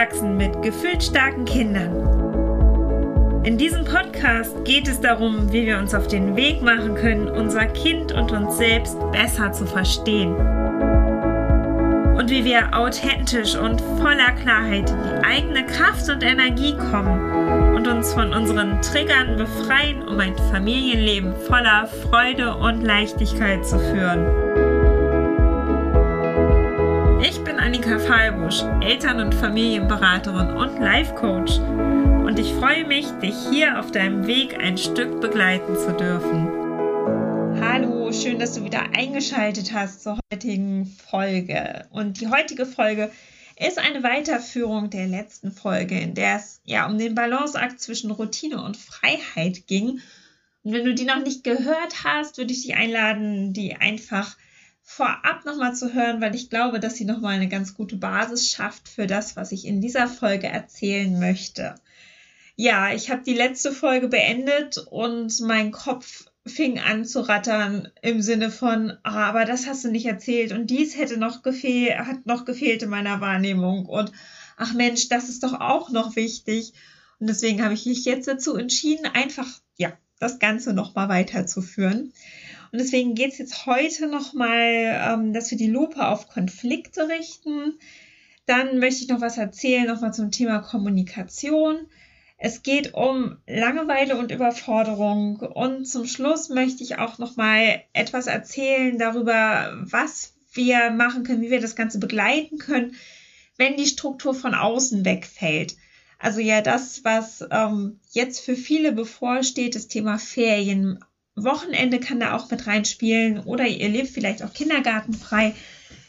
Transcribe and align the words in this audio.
Aufwachsen 0.00 0.38
mit 0.38 0.62
gefühlt 0.62 1.02
starken 1.02 1.44
Kindern. 1.44 1.92
In 3.44 3.58
diesem 3.58 3.84
Podcast 3.84 4.64
geht 4.64 4.88
es 4.88 4.98
darum, 4.98 5.52
wie 5.52 5.66
wir 5.66 5.76
uns 5.76 5.94
auf 5.94 6.06
den 6.06 6.36
Weg 6.36 6.62
machen 6.62 6.94
können, 6.94 7.28
unser 7.28 7.66
Kind 7.66 8.10
und 8.10 8.32
uns 8.32 8.56
selbst 8.56 8.96
besser 9.12 9.52
zu 9.52 9.66
verstehen. 9.66 10.34
Und 12.16 12.30
wie 12.30 12.46
wir 12.46 12.74
authentisch 12.74 13.54
und 13.56 13.82
voller 13.98 14.32
Klarheit 14.42 14.88
in 14.90 15.02
die 15.02 15.26
eigene 15.26 15.66
Kraft 15.66 16.08
und 16.08 16.22
Energie 16.22 16.74
kommen 16.90 17.74
und 17.74 17.86
uns 17.86 18.14
von 18.14 18.32
unseren 18.32 18.80
Triggern 18.80 19.36
befreien, 19.36 20.08
um 20.08 20.18
ein 20.18 20.34
Familienleben 20.50 21.34
voller 21.46 21.86
Freude 21.86 22.56
und 22.56 22.80
Leichtigkeit 22.80 23.66
zu 23.66 23.78
führen. 23.78 24.49
Annika 27.90 28.06
Fallbusch, 28.06 28.62
Eltern- 28.82 29.18
und 29.18 29.34
Familienberaterin 29.34 30.56
und 30.56 30.78
Life 30.78 31.12
Coach. 31.16 31.58
Und 31.58 32.38
ich 32.38 32.52
freue 32.52 32.86
mich, 32.86 33.06
dich 33.20 33.34
hier 33.50 33.80
auf 33.80 33.90
deinem 33.90 34.28
Weg 34.28 34.56
ein 34.56 34.78
Stück 34.78 35.20
begleiten 35.20 35.74
zu 35.74 35.92
dürfen. 35.94 36.46
Hallo, 37.60 38.12
schön, 38.12 38.38
dass 38.38 38.54
du 38.54 38.62
wieder 38.62 38.94
eingeschaltet 38.94 39.72
hast 39.72 40.04
zur 40.04 40.20
heutigen 40.32 40.86
Folge. 40.86 41.88
Und 41.90 42.20
die 42.20 42.28
heutige 42.28 42.64
Folge 42.64 43.10
ist 43.56 43.80
eine 43.80 44.04
Weiterführung 44.04 44.90
der 44.90 45.08
letzten 45.08 45.50
Folge, 45.50 45.98
in 45.98 46.14
der 46.14 46.36
es 46.36 46.60
ja 46.64 46.86
um 46.86 46.96
den 46.96 47.16
Balanceakt 47.16 47.80
zwischen 47.80 48.12
Routine 48.12 48.62
und 48.62 48.76
Freiheit 48.76 49.66
ging. 49.66 49.98
Und 50.62 50.74
wenn 50.74 50.84
du 50.84 50.94
die 50.94 51.06
noch 51.06 51.24
nicht 51.24 51.42
gehört 51.42 52.04
hast, 52.04 52.38
würde 52.38 52.52
ich 52.52 52.62
dich 52.62 52.76
einladen, 52.76 53.52
die 53.52 53.74
einfach 53.74 54.36
vorab 54.92 55.44
nochmal 55.44 55.72
zu 55.72 55.94
hören, 55.94 56.20
weil 56.20 56.34
ich 56.34 56.50
glaube, 56.50 56.80
dass 56.80 56.96
sie 56.96 57.04
nochmal 57.04 57.36
eine 57.36 57.48
ganz 57.48 57.74
gute 57.74 57.94
Basis 57.94 58.50
schafft 58.50 58.88
für 58.88 59.06
das, 59.06 59.36
was 59.36 59.52
ich 59.52 59.64
in 59.64 59.80
dieser 59.80 60.08
Folge 60.08 60.48
erzählen 60.48 61.16
möchte. 61.20 61.76
Ja, 62.56 62.92
ich 62.92 63.08
habe 63.08 63.22
die 63.22 63.34
letzte 63.34 63.70
Folge 63.70 64.08
beendet 64.08 64.78
und 64.78 65.40
mein 65.42 65.70
Kopf 65.70 66.24
fing 66.44 66.80
an 66.80 67.04
zu 67.04 67.20
rattern 67.20 67.86
im 68.02 68.20
Sinne 68.20 68.50
von, 68.50 68.90
ah, 69.04 69.28
aber 69.28 69.44
das 69.44 69.68
hast 69.68 69.84
du 69.84 69.92
nicht 69.92 70.06
erzählt 70.06 70.50
und 70.50 70.70
dies 70.70 70.98
hätte 70.98 71.18
noch 71.18 71.42
gefehlt, 71.42 71.96
hat 71.96 72.26
noch 72.26 72.44
gefehlt 72.44 72.82
in 72.82 72.90
meiner 72.90 73.20
Wahrnehmung 73.20 73.86
und 73.86 74.10
ach 74.56 74.74
Mensch, 74.74 75.08
das 75.08 75.28
ist 75.28 75.44
doch 75.44 75.60
auch 75.60 75.90
noch 75.90 76.16
wichtig. 76.16 76.72
Und 77.20 77.28
deswegen 77.28 77.62
habe 77.62 77.74
ich 77.74 77.86
mich 77.86 78.04
jetzt 78.04 78.26
dazu 78.26 78.56
entschieden, 78.56 79.06
einfach, 79.06 79.46
ja, 79.78 79.92
das 80.18 80.40
Ganze 80.40 80.72
nochmal 80.72 81.08
weiterzuführen. 81.08 82.12
Und 82.72 82.78
deswegen 82.80 83.14
geht 83.14 83.32
es 83.32 83.38
jetzt 83.38 83.66
heute 83.66 84.06
nochmal, 84.06 84.62
ähm, 84.62 85.32
dass 85.32 85.50
wir 85.50 85.58
die 85.58 85.70
Lupe 85.70 86.06
auf 86.06 86.28
Konflikte 86.28 87.08
richten. 87.08 87.78
Dann 88.46 88.78
möchte 88.78 89.02
ich 89.02 89.08
noch 89.08 89.20
was 89.20 89.38
erzählen, 89.38 89.86
nochmal 89.86 90.14
zum 90.14 90.30
Thema 90.30 90.60
Kommunikation. 90.60 91.86
Es 92.38 92.62
geht 92.62 92.94
um 92.94 93.36
Langeweile 93.46 94.16
und 94.16 94.32
Überforderung. 94.32 95.40
Und 95.40 95.86
zum 95.86 96.06
Schluss 96.06 96.48
möchte 96.48 96.82
ich 96.82 96.98
auch 96.98 97.18
nochmal 97.18 97.82
etwas 97.92 98.26
erzählen 98.26 98.98
darüber, 98.98 99.76
was 99.82 100.34
wir 100.52 100.90
machen 100.90 101.22
können, 101.24 101.42
wie 101.42 101.50
wir 101.50 101.60
das 101.60 101.76
Ganze 101.76 101.98
begleiten 101.98 102.58
können, 102.58 102.94
wenn 103.56 103.76
die 103.76 103.86
Struktur 103.86 104.34
von 104.34 104.54
außen 104.54 105.04
wegfällt. 105.04 105.76
Also 106.18 106.40
ja, 106.40 106.60
das, 106.60 107.04
was 107.04 107.44
ähm, 107.50 108.00
jetzt 108.12 108.40
für 108.40 108.54
viele 108.54 108.92
bevorsteht, 108.92 109.74
das 109.74 109.88
Thema 109.88 110.18
Ferien, 110.18 111.04
Wochenende 111.44 112.00
kann 112.00 112.20
da 112.20 112.36
auch 112.36 112.50
mit 112.50 112.66
reinspielen 112.66 113.40
oder 113.40 113.66
ihr 113.66 113.88
lebt 113.88 114.08
vielleicht 114.08 114.42
auch 114.42 114.52
kindergartenfrei. 114.52 115.54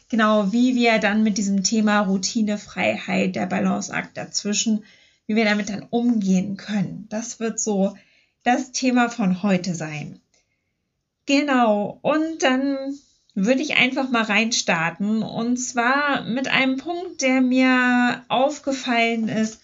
Genau, 0.09 0.51
wie 0.51 0.75
wir 0.75 0.99
dann 0.99 1.23
mit 1.23 1.37
diesem 1.37 1.63
Thema 1.63 2.01
Routine, 2.01 2.57
Freiheit, 2.57 3.35
der 3.35 3.45
Balanceakt 3.45 4.17
dazwischen, 4.17 4.83
wie 5.25 5.35
wir 5.35 5.45
damit 5.45 5.69
dann 5.69 5.85
umgehen 5.89 6.57
können. 6.57 7.07
Das 7.09 7.39
wird 7.39 7.59
so 7.59 7.95
das 8.43 8.71
Thema 8.71 9.09
von 9.09 9.43
heute 9.43 9.75
sein. 9.75 10.19
Genau, 11.25 11.99
und 12.01 12.43
dann 12.43 12.77
würde 13.33 13.61
ich 13.61 13.77
einfach 13.77 14.09
mal 14.09 14.23
reinstarten 14.23 15.23
und 15.23 15.57
zwar 15.57 16.25
mit 16.25 16.49
einem 16.49 16.77
Punkt, 16.77 17.21
der 17.21 17.41
mir 17.41 18.25
aufgefallen 18.27 19.29
ist, 19.29 19.61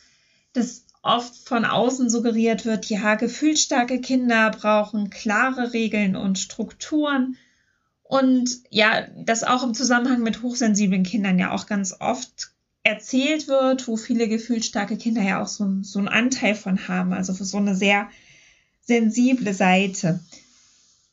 dass 0.54 0.87
oft 1.02 1.36
von 1.48 1.66
außen 1.66 2.10
suggeriert 2.10 2.66
wird, 2.66 2.86
ja, 2.86 3.16
gefühlsstarke 3.16 4.02
Kinder 4.02 4.52
brauchen 4.52 5.10
klare 5.10 5.74
Regeln 5.74 6.16
und 6.16 6.40
Strukturen. 6.40 7.38
Und 8.04 8.50
ja, 8.70 9.08
das 9.18 9.44
auch 9.44 9.64
im 9.64 9.74
Zusammenhang 9.74 10.22
mit 10.22 10.42
hochsensiblen 10.42 11.04
Kindern 11.04 11.40
ja 11.40 11.52
auch 11.52 11.66
ganz 11.66 11.96
oft 12.00 12.52
erzählt 12.84 13.48
wird, 13.48 13.88
wo 13.88 13.98
viele 13.98 14.30
gefühlsstarke 14.30 14.98
Kinder 14.98 15.22
ja 15.22 15.42
auch 15.42 15.48
so, 15.48 15.68
so 15.82 16.00
einen 16.00 16.08
Anteil 16.08 16.56
von 16.56 16.88
haben, 16.88 17.12
also 17.12 17.34
für 17.34 17.44
so 17.44 17.58
eine 17.58 17.76
sehr 17.76 18.10
sensible 18.82 19.54
Seite. 19.54 20.22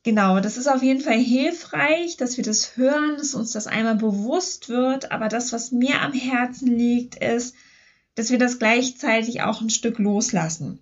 Genau, 0.04 0.38
das 0.38 0.56
ist 0.56 0.68
auf 0.68 0.82
jeden 0.82 1.00
Fall 1.00 1.18
hilfreich, 1.18 2.16
dass 2.16 2.36
wir 2.36 2.44
das 2.44 2.76
hören, 2.76 3.16
dass 3.16 3.34
uns 3.34 3.52
das 3.52 3.66
einmal 3.66 3.96
bewusst 3.96 4.68
wird. 4.68 5.10
Aber 5.10 5.28
das, 5.28 5.52
was 5.52 5.72
mir 5.72 6.00
am 6.02 6.12
Herzen 6.12 6.76
liegt, 6.76 7.16
ist, 7.16 7.54
dass 8.14 8.30
wir 8.30 8.38
das 8.38 8.58
gleichzeitig 8.58 9.42
auch 9.42 9.60
ein 9.60 9.70
Stück 9.70 9.98
loslassen. 9.98 10.78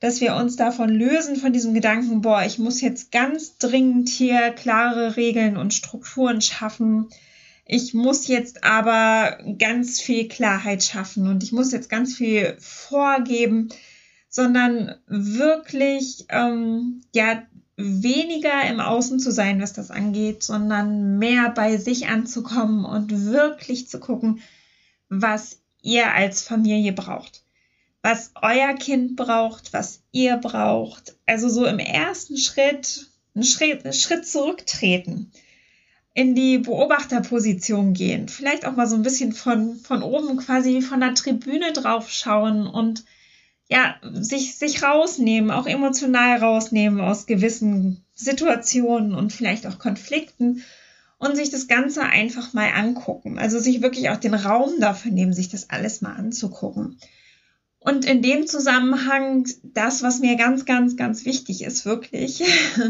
Dass 0.00 0.20
wir 0.20 0.34
uns 0.34 0.56
davon 0.56 0.88
lösen, 0.88 1.36
von 1.36 1.52
diesem 1.52 1.74
Gedanken, 1.74 2.22
boah, 2.22 2.42
ich 2.44 2.58
muss 2.58 2.80
jetzt 2.80 3.12
ganz 3.12 3.58
dringend 3.58 4.08
hier 4.08 4.50
klare 4.50 5.16
Regeln 5.16 5.56
und 5.56 5.74
Strukturen 5.74 6.40
schaffen. 6.40 7.08
Ich 7.64 7.94
muss 7.94 8.26
jetzt 8.26 8.64
aber 8.64 9.38
ganz 9.58 10.00
viel 10.00 10.26
Klarheit 10.28 10.82
schaffen 10.82 11.28
und 11.28 11.44
ich 11.44 11.52
muss 11.52 11.72
jetzt 11.72 11.88
ganz 11.88 12.16
viel 12.16 12.56
vorgeben, 12.58 13.68
sondern 14.28 14.96
wirklich, 15.06 16.26
ähm, 16.30 17.02
ja, 17.14 17.42
weniger 17.76 18.64
im 18.68 18.80
Außen 18.80 19.18
zu 19.18 19.30
sein, 19.30 19.60
was 19.60 19.72
das 19.72 19.90
angeht, 19.90 20.42
sondern 20.42 21.18
mehr 21.18 21.50
bei 21.50 21.76
sich 21.76 22.08
anzukommen 22.08 22.84
und 22.84 23.26
wirklich 23.26 23.88
zu 23.88 23.98
gucken, 23.98 24.40
was 25.08 25.61
ihr 25.82 26.12
als 26.12 26.42
Familie 26.42 26.92
braucht. 26.92 27.42
Was 28.02 28.32
euer 28.40 28.74
Kind 28.74 29.16
braucht, 29.16 29.72
was 29.72 30.02
ihr 30.10 30.36
braucht. 30.36 31.16
Also 31.26 31.48
so 31.48 31.66
im 31.66 31.78
ersten 31.78 32.36
Schritt 32.36 33.06
einen 33.34 33.44
Schritt, 33.44 33.84
einen 33.84 33.94
Schritt 33.94 34.26
zurücktreten. 34.26 35.30
In 36.14 36.34
die 36.34 36.58
Beobachterposition 36.58 37.94
gehen. 37.94 38.28
Vielleicht 38.28 38.66
auch 38.66 38.76
mal 38.76 38.86
so 38.86 38.96
ein 38.96 39.02
bisschen 39.02 39.32
von, 39.32 39.76
von 39.76 40.02
oben 40.02 40.36
quasi 40.36 40.82
von 40.82 41.00
der 41.00 41.14
Tribüne 41.14 41.72
drauf 41.72 42.10
schauen 42.10 42.66
und 42.66 43.04
ja, 43.68 43.96
sich, 44.12 44.56
sich 44.56 44.82
rausnehmen, 44.82 45.50
auch 45.50 45.66
emotional 45.66 46.36
rausnehmen 46.38 47.00
aus 47.00 47.24
gewissen 47.24 48.04
Situationen 48.14 49.14
und 49.14 49.32
vielleicht 49.32 49.66
auch 49.66 49.78
Konflikten 49.78 50.62
und 51.22 51.36
sich 51.36 51.50
das 51.50 51.68
Ganze 51.68 52.02
einfach 52.02 52.52
mal 52.52 52.72
angucken. 52.74 53.38
Also 53.38 53.60
sich 53.60 53.80
wirklich 53.80 54.10
auch 54.10 54.16
den 54.16 54.34
Raum 54.34 54.80
dafür 54.80 55.12
nehmen, 55.12 55.32
sich 55.32 55.48
das 55.48 55.70
alles 55.70 56.00
mal 56.00 56.14
anzugucken. 56.14 56.98
Und 57.78 58.04
in 58.04 58.22
dem 58.22 58.48
Zusammenhang 58.48 59.46
das, 59.62 60.02
was 60.02 60.18
mir 60.18 60.34
ganz, 60.34 60.64
ganz, 60.64 60.96
ganz 60.96 61.24
wichtig 61.24 61.62
ist, 61.62 61.84
wirklich, 61.84 62.42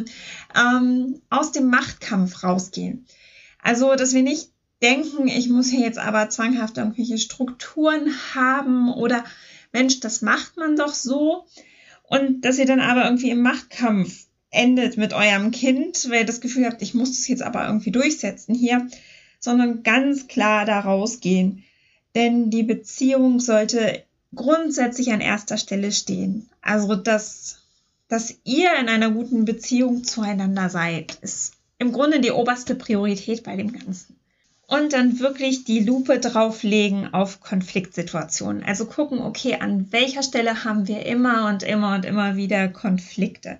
ähm, 0.57 1.21
aus 1.29 1.53
dem 1.53 1.69
Machtkampf 1.69 2.43
rausgehen. 2.43 3.05
Also, 3.61 3.95
dass 3.97 4.15
wir 4.15 4.23
nicht 4.23 4.51
denken, 4.81 5.29
ich 5.29 5.51
muss 5.51 5.69
hier 5.69 5.81
jetzt 5.81 5.99
aber 5.99 6.31
zwanghaft 6.31 6.79
irgendwelche 6.79 7.19
Strukturen 7.19 8.15
haben 8.35 8.91
oder 8.91 9.25
Mensch, 9.73 10.01
das 10.01 10.23
macht 10.23 10.57
man 10.57 10.77
doch 10.77 10.95
so. 10.95 11.45
Und 12.03 12.47
dass 12.47 12.59
ihr 12.59 12.67
dann 12.67 12.81
aber 12.81 13.05
irgendwie 13.05 13.31
im 13.31 13.43
Machtkampf 13.43 14.25
endet 14.53 14.97
mit 14.97 15.13
eurem 15.13 15.51
Kind, 15.51 16.09
weil 16.11 16.21
ihr 16.21 16.27
das 16.27 16.41
Gefühl 16.41 16.67
habt, 16.67 16.83
ich 16.83 16.95
muss 16.95 17.11
das 17.11 17.27
jetzt 17.27 17.43
aber 17.43 17.67
irgendwie 17.67 17.91
durchsetzen 17.91 18.55
hier, 18.55 18.87
sondern 19.41 19.83
ganz 19.83 20.29
klar 20.29 20.65
da 20.65 20.79
rausgehen. 20.81 21.65
Denn 22.15 22.51
die 22.51 22.63
Beziehung 22.63 23.41
sollte 23.41 24.05
grundsätzlich 24.35 25.13
an 25.13 25.21
erster 25.21 25.57
Stelle 25.57 25.91
stehen. 25.91 26.49
Also, 26.61 26.95
dass, 26.95 27.59
dass 28.09 28.35
ihr 28.45 28.71
in 28.79 28.89
einer 28.89 29.11
guten 29.11 29.45
Beziehung 29.45 30.05
zueinander 30.05 30.69
seid, 30.69 31.17
ist 31.23 31.55
im 31.79 31.93
Grunde 31.93 32.21
die 32.21 32.31
oberste 32.31 32.75
Priorität 32.75 33.43
bei 33.43 33.57
dem 33.57 33.73
Ganzen. 33.73 34.17
Und 34.67 34.93
dann 34.93 35.19
wirklich 35.19 35.65
die 35.65 35.81
Lupe 35.81 36.19
drauflegen 36.19 37.13
auf 37.13 37.41
Konfliktsituationen. 37.41 38.63
Also 38.63 38.87
gucken, 38.87 39.21
okay, 39.21 39.57
an 39.61 39.91
welcher 39.93 40.23
Stelle 40.23 40.65
haben 40.65 40.89
wir 40.89 41.05
immer 41.05 41.49
und 41.49 41.63
immer 41.63 41.95
und 41.95 42.05
immer 42.05 42.37
wieder 42.37 42.69
Konflikte. 42.69 43.59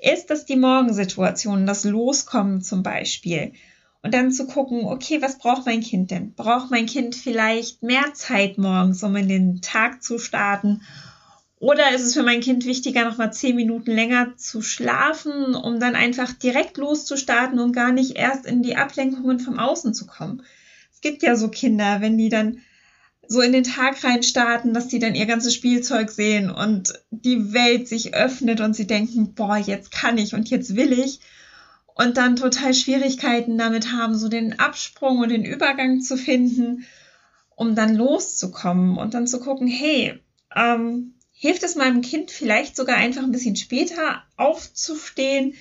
Ist 0.00 0.30
das 0.30 0.44
die 0.44 0.56
Morgensituation, 0.56 1.66
das 1.66 1.82
Loskommen 1.82 2.62
zum 2.62 2.84
Beispiel? 2.84 3.52
Und 4.00 4.14
dann 4.14 4.30
zu 4.30 4.46
gucken, 4.46 4.84
okay, 4.84 5.20
was 5.20 5.38
braucht 5.38 5.66
mein 5.66 5.80
Kind 5.80 6.12
denn? 6.12 6.34
Braucht 6.34 6.70
mein 6.70 6.86
Kind 6.86 7.16
vielleicht 7.16 7.82
mehr 7.82 8.14
Zeit 8.14 8.58
morgens, 8.58 9.02
um 9.02 9.16
in 9.16 9.28
den 9.28 9.60
Tag 9.60 10.04
zu 10.04 10.20
starten? 10.20 10.82
Oder 11.58 11.92
ist 11.92 12.02
es 12.02 12.14
für 12.14 12.22
mein 12.22 12.40
Kind 12.40 12.64
wichtiger, 12.64 13.04
noch 13.04 13.18
mal 13.18 13.32
zehn 13.32 13.56
Minuten 13.56 13.90
länger 13.90 14.36
zu 14.36 14.62
schlafen, 14.62 15.56
um 15.56 15.80
dann 15.80 15.96
einfach 15.96 16.32
direkt 16.32 16.76
loszustarten 16.76 17.58
und 17.58 17.72
gar 17.72 17.90
nicht 17.90 18.16
erst 18.16 18.46
in 18.46 18.62
die 18.62 18.76
Ablenkungen 18.76 19.40
vom 19.40 19.58
Außen 19.58 19.94
zu 19.94 20.06
kommen? 20.06 20.44
Es 20.92 21.00
gibt 21.00 21.24
ja 21.24 21.34
so 21.34 21.48
Kinder, 21.48 22.00
wenn 22.00 22.16
die 22.16 22.28
dann 22.28 22.60
so 23.28 23.42
in 23.42 23.52
den 23.52 23.64
Tag 23.64 24.02
rein 24.04 24.22
starten, 24.22 24.72
dass 24.72 24.88
die 24.88 24.98
dann 24.98 25.14
ihr 25.14 25.26
ganzes 25.26 25.54
Spielzeug 25.54 26.10
sehen 26.10 26.50
und 26.50 26.94
die 27.10 27.52
Welt 27.52 27.86
sich 27.86 28.14
öffnet 28.14 28.60
und 28.60 28.74
sie 28.74 28.86
denken, 28.86 29.34
boah, 29.34 29.58
jetzt 29.58 29.92
kann 29.92 30.16
ich 30.16 30.34
und 30.34 30.48
jetzt 30.48 30.76
will 30.76 30.92
ich. 30.92 31.20
Und 31.94 32.16
dann 32.16 32.36
total 32.36 32.72
Schwierigkeiten 32.72 33.58
damit 33.58 33.92
haben, 33.92 34.16
so 34.16 34.28
den 34.28 34.58
Absprung 34.58 35.18
und 35.18 35.28
den 35.30 35.44
Übergang 35.44 36.00
zu 36.00 36.16
finden, 36.16 36.86
um 37.54 37.74
dann 37.74 37.94
loszukommen 37.94 38.96
und 38.96 39.14
dann 39.14 39.26
zu 39.26 39.40
gucken, 39.40 39.66
hey, 39.66 40.18
ähm, 40.56 41.14
hilft 41.32 41.64
es 41.64 41.74
meinem 41.74 42.00
Kind 42.00 42.30
vielleicht 42.30 42.76
sogar 42.76 42.96
einfach 42.96 43.22
ein 43.22 43.32
bisschen 43.32 43.56
später 43.56 44.22
aufzustehen, 44.36 45.54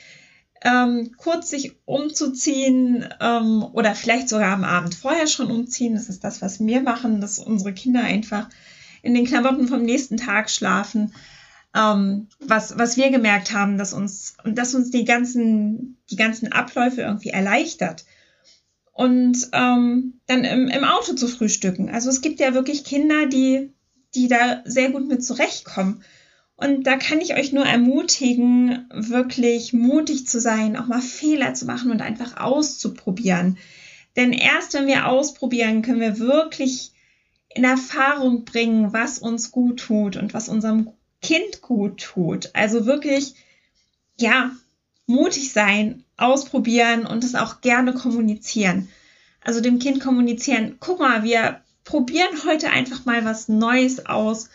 ähm, 0.64 1.12
kurz 1.18 1.50
sich 1.50 1.74
umzuziehen 1.86 3.08
ähm, 3.20 3.64
oder 3.74 3.96
vielleicht 3.96 4.30
sogar 4.30 4.54
am 4.54 4.64
Abend 4.64 4.96
vorher 4.96 5.28
schon 5.28 5.52
umziehen. 5.52 5.94
Das 5.94 6.10
ist 6.10 6.24
das, 6.24 6.42
was 6.42 6.60
wir 6.60 6.82
machen, 6.82 7.22
dass 7.22 7.40
unsere 7.40 7.74
Kinder 7.74 8.02
einfach 8.02 8.50
in 9.02 9.14
den 9.14 9.26
Klamotten 9.26 9.68
vom 9.68 9.84
nächsten 9.84 10.18
Tag 10.18 10.50
schlafen. 10.50 11.14
Ähm, 11.76 12.28
was, 12.40 12.78
was 12.78 12.98
wir 12.98 13.12
gemerkt 13.12 13.54
haben, 13.54 13.78
dass 13.78 13.94
uns, 13.94 14.36
dass 14.46 14.74
uns 14.74 14.90
die 14.90 15.06
ganzen, 15.06 15.98
die 16.10 16.16
ganzen 16.16 16.52
Abläufe 16.52 17.02
irgendwie 17.02 17.30
erleichtert. 17.30 18.06
Und 18.94 19.50
ähm, 19.54 20.20
dann 20.26 20.44
im, 20.44 20.70
im 20.70 20.84
Auto 20.84 21.14
zu 21.14 21.28
frühstücken. 21.28 21.90
Also 21.90 22.10
es 22.10 22.22
gibt 22.22 22.40
ja 22.40 22.56
wirklich 22.56 22.84
Kinder, 22.84 23.28
die, 23.28 23.72
die 24.16 24.28
da 24.28 24.64
sehr 24.66 24.90
gut 24.90 25.08
mit 25.08 25.24
zurechtkommen. 25.24 26.04
Und 26.58 26.88
da 26.88 26.98
kann 26.98 27.22
ich 27.22 27.36
euch 27.36 27.54
nur 27.54 27.66
ermutigen, 27.66 28.90
wirklich 28.92 29.74
mutig 29.74 30.28
zu 30.28 30.42
sein, 30.42 30.76
auch 30.76 30.88
mal 30.88 31.02
Fehler 31.02 31.54
zu 31.54 31.66
machen 31.66 31.92
und 31.92 32.02
einfach 32.02 32.38
auszuprobieren. 32.38 33.60
Denn 34.16 34.34
erst 34.34 34.74
wenn 34.74 34.88
wir 34.88 35.08
ausprobieren, 35.08 35.84
können 35.84 36.00
wir 36.00 36.18
wirklich 36.18 36.92
in 37.50 37.64
Erfahrung 37.64 38.44
bringen, 38.44 38.92
was 38.92 39.20
uns 39.20 39.52
gut 39.52 39.80
tut 39.80 40.18
und 40.18 40.34
was 40.34 40.50
unserem 40.50 40.90
Kind 41.22 41.62
gut 41.62 42.02
tut. 42.02 42.50
Also 42.54 42.88
wirklich, 42.88 43.36
ja, 44.20 44.52
mutig 45.06 45.54
sein, 45.54 46.04
ausprobieren 46.18 47.06
und 47.06 47.24
es 47.24 47.36
auch 47.36 47.62
gerne 47.62 47.94
kommunizieren. 47.94 48.90
Also 49.42 49.62
dem 49.62 49.78
Kind 49.78 50.02
kommunizieren, 50.02 50.78
guck 50.80 51.00
mal, 51.00 51.24
wir 51.24 51.62
probieren 51.84 52.44
heute 52.46 52.72
einfach 52.72 53.06
mal 53.06 53.24
was 53.24 53.48
Neues 53.48 54.08
aus 54.08 54.50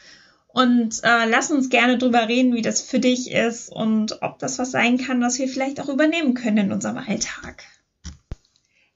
und 0.52 1.02
äh, 1.02 1.28
lass 1.28 1.50
uns 1.50 1.70
gerne 1.70 1.98
drüber 1.98 2.28
reden, 2.28 2.54
wie 2.54 2.62
das 2.62 2.82
für 2.82 2.98
dich 2.98 3.30
ist 3.30 3.70
und 3.70 4.22
ob 4.22 4.38
das 4.38 4.58
was 4.58 4.70
sein 4.70 4.98
kann, 4.98 5.20
was 5.20 5.38
wir 5.38 5.48
vielleicht 5.48 5.80
auch 5.80 5.88
übernehmen 5.88 6.34
können 6.34 6.66
in 6.66 6.72
unserem 6.72 6.98
Alltag. 6.98 7.64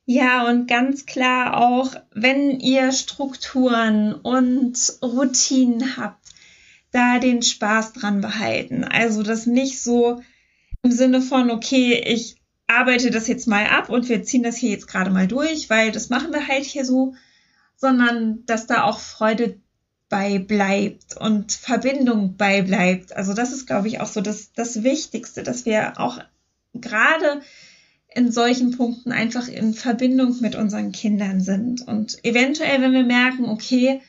Ja, 0.05 0.47
und 0.47 0.69
ganz 0.69 1.07
klar 1.07 1.57
auch, 1.57 1.91
wenn 2.13 2.61
ihr 2.61 2.93
Strukturen 2.93 4.15
und 4.15 4.79
Routinen 5.03 5.97
habt, 5.97 6.25
da 6.93 7.19
den 7.19 7.43
Spaß 7.43 7.95
dran 7.95 8.21
behalten. 8.21 8.85
Also 8.85 9.23
das 9.23 9.47
nicht 9.47 9.83
so 9.83 10.23
im 10.83 10.93
Sinne 10.93 11.21
von, 11.21 11.51
okay, 11.51 12.03
ich 12.07 12.37
arbeite 12.69 13.11
das 13.11 13.27
jetzt 13.29 13.49
mal 13.49 13.67
ab 13.67 13.89
und 13.89 14.09
wir 14.09 14.23
ziehen 14.23 14.43
das 14.43 14.57
hier 14.57 14.71
jetzt 14.71 14.87
gerade 14.87 15.11
mal 15.11 15.27
durch, 15.27 15.71
weil 15.71 15.91
das 15.91 16.09
machen 16.09 16.33
wir 16.33 16.47
halt 16.47 16.65
hier 16.65 16.85
so, 16.85 17.15
sondern 17.77 18.45
dass 18.47 18.67
da 18.67 18.85
auch 18.85 19.01
Freude 19.01 19.61
bei 20.09 20.39
bleibt 20.39 21.17
und 21.17 21.53
Verbindung 21.53 22.37
bei 22.37 22.63
bleibt. 22.63 23.17
Also 23.17 23.35
das 23.35 23.53
ist, 23.53 23.67
glaube 23.67 23.89
ich, 23.89 24.01
auch 24.01 24.07
so 24.07 24.21
das, 24.21 24.53
das 24.53 24.83
Wichtigste, 24.83 25.43
dass 25.43 25.67
wir 25.67 25.99
auch 25.99 26.19
gerade 26.75 27.43
in 28.15 28.31
solchen 28.31 28.71
Punkten 28.71 29.13
einfach 29.13 29.49
in 29.49 29.75
Verbindung 29.75 30.41
mit 30.41 30.55
unseren 30.55 30.93
Kindern 30.93 31.41
sind. 31.41 31.87
Und 31.87 32.25
eventuell, 32.25 32.81
wenn 32.81 32.93
wir 32.93 33.05
merken, 33.05 33.47
okay, 33.47 34.01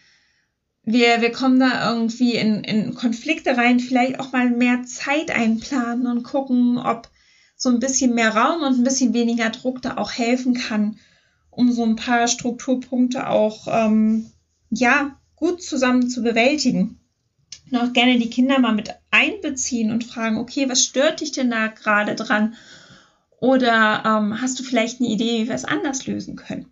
wir, 0.83 1.19
wir 1.19 1.31
kommen 1.31 1.59
da 1.59 1.91
irgendwie 1.91 2.35
in, 2.35 2.63
in 2.63 2.95
Konflikte 2.95 3.57
rein, 3.57 3.79
vielleicht 3.79 4.19
auch 4.19 4.31
mal 4.31 4.49
mehr 4.49 4.83
Zeit 4.83 5.31
einplanen 5.31 6.07
und 6.07 6.23
gucken, 6.23 6.77
ob 6.77 7.09
so 7.57 7.69
ein 7.69 7.79
bisschen 7.79 8.13
mehr 8.13 8.33
Raum 8.33 8.61
und 8.63 8.79
ein 8.79 8.83
bisschen 8.83 9.13
weniger 9.13 9.49
Druck 9.49 9.81
da 9.81 9.97
auch 9.97 10.11
helfen 10.11 10.53
kann, 10.53 10.99
um 11.49 11.71
so 11.73 11.83
ein 11.83 11.97
paar 11.97 12.27
Strukturpunkte 12.27 13.27
auch 13.27 13.67
ähm, 13.69 14.27
ja 14.69 15.19
gut 15.37 15.63
zusammen 15.63 16.09
zu 16.09 16.21
bewältigen. 16.21 16.99
Und 17.71 17.77
auch 17.77 17.93
gerne 17.93 18.19
die 18.19 18.29
Kinder 18.29 18.59
mal 18.59 18.73
mit 18.73 18.93
einbeziehen 19.11 19.91
und 19.91 20.03
fragen, 20.03 20.37
okay, 20.37 20.67
was 20.67 20.83
stört 20.83 21.21
dich 21.21 21.31
denn 21.31 21.49
da 21.49 21.67
gerade 21.67 22.15
dran? 22.15 22.55
Oder 23.39 24.03
ähm, 24.05 24.41
hast 24.41 24.59
du 24.59 24.63
vielleicht 24.63 24.99
eine 24.99 25.09
Idee, 25.09 25.43
wie 25.43 25.47
wir 25.47 25.55
es 25.55 25.65
anders 25.65 26.05
lösen 26.07 26.35
können? 26.35 26.65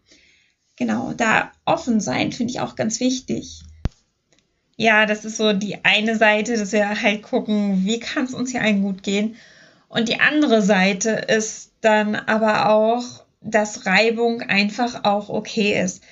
Genau, 0.78 1.14
da 1.14 1.52
offen 1.64 2.02
sein 2.02 2.32
finde 2.32 2.52
ich 2.52 2.60
auch 2.60 2.76
ganz 2.76 3.00
wichtig. 3.00 3.62
Ja, 4.78 5.06
das 5.06 5.24
ist 5.24 5.38
so 5.38 5.54
die 5.54 5.86
eine 5.86 6.18
Seite, 6.18 6.58
dass 6.58 6.74
wir 6.74 7.02
halt 7.02 7.24
gucken, 7.24 7.86
wie 7.86 8.00
kann 8.00 8.26
es 8.26 8.34
uns 8.34 8.52
hier 8.52 8.62
allen 8.62 8.82
gut 8.82 9.04
gehen. 9.04 9.36
Und 9.88 10.10
die 10.10 10.20
andere 10.20 10.62
Seite 10.62 11.12
ist 11.12 11.72
dann 11.82 12.16
aber 12.16 12.70
auch, 12.70 13.24
dass 13.42 13.86
Reibung 13.86 14.42
einfach 14.42 15.04
auch 15.04 15.30
okay 15.30 15.80
ist 15.82 16.04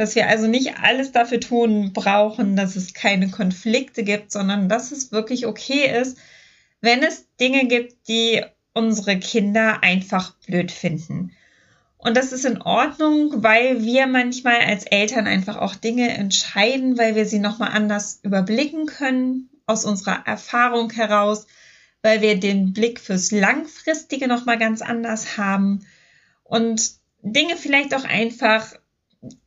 dass 0.00 0.14
wir 0.14 0.28
also 0.28 0.46
nicht 0.46 0.78
alles 0.78 1.12
dafür 1.12 1.40
tun 1.40 1.92
brauchen, 1.92 2.56
dass 2.56 2.74
es 2.74 2.94
keine 2.94 3.30
Konflikte 3.30 4.02
gibt, 4.02 4.32
sondern 4.32 4.66
dass 4.70 4.92
es 4.92 5.12
wirklich 5.12 5.46
okay 5.46 5.94
ist, 6.00 6.16
wenn 6.80 7.02
es 7.02 7.26
Dinge 7.38 7.66
gibt, 7.66 8.08
die 8.08 8.42
unsere 8.72 9.18
Kinder 9.18 9.82
einfach 9.82 10.32
blöd 10.46 10.72
finden. 10.72 11.32
Und 11.98 12.16
das 12.16 12.32
ist 12.32 12.46
in 12.46 12.62
Ordnung, 12.62 13.42
weil 13.42 13.84
wir 13.84 14.06
manchmal 14.06 14.60
als 14.60 14.86
Eltern 14.86 15.26
einfach 15.26 15.58
auch 15.58 15.74
Dinge 15.74 16.08
entscheiden, 16.08 16.96
weil 16.96 17.14
wir 17.14 17.26
sie 17.26 17.38
nochmal 17.38 17.72
anders 17.72 18.20
überblicken 18.22 18.86
können, 18.86 19.50
aus 19.66 19.84
unserer 19.84 20.26
Erfahrung 20.26 20.90
heraus, 20.90 21.46
weil 22.00 22.22
wir 22.22 22.40
den 22.40 22.72
Blick 22.72 23.00
fürs 23.00 23.32
Langfristige 23.32 24.28
nochmal 24.28 24.58
ganz 24.58 24.80
anders 24.80 25.36
haben 25.36 25.84
und 26.42 26.92
Dinge 27.20 27.58
vielleicht 27.58 27.94
auch 27.94 28.04
einfach 28.04 28.72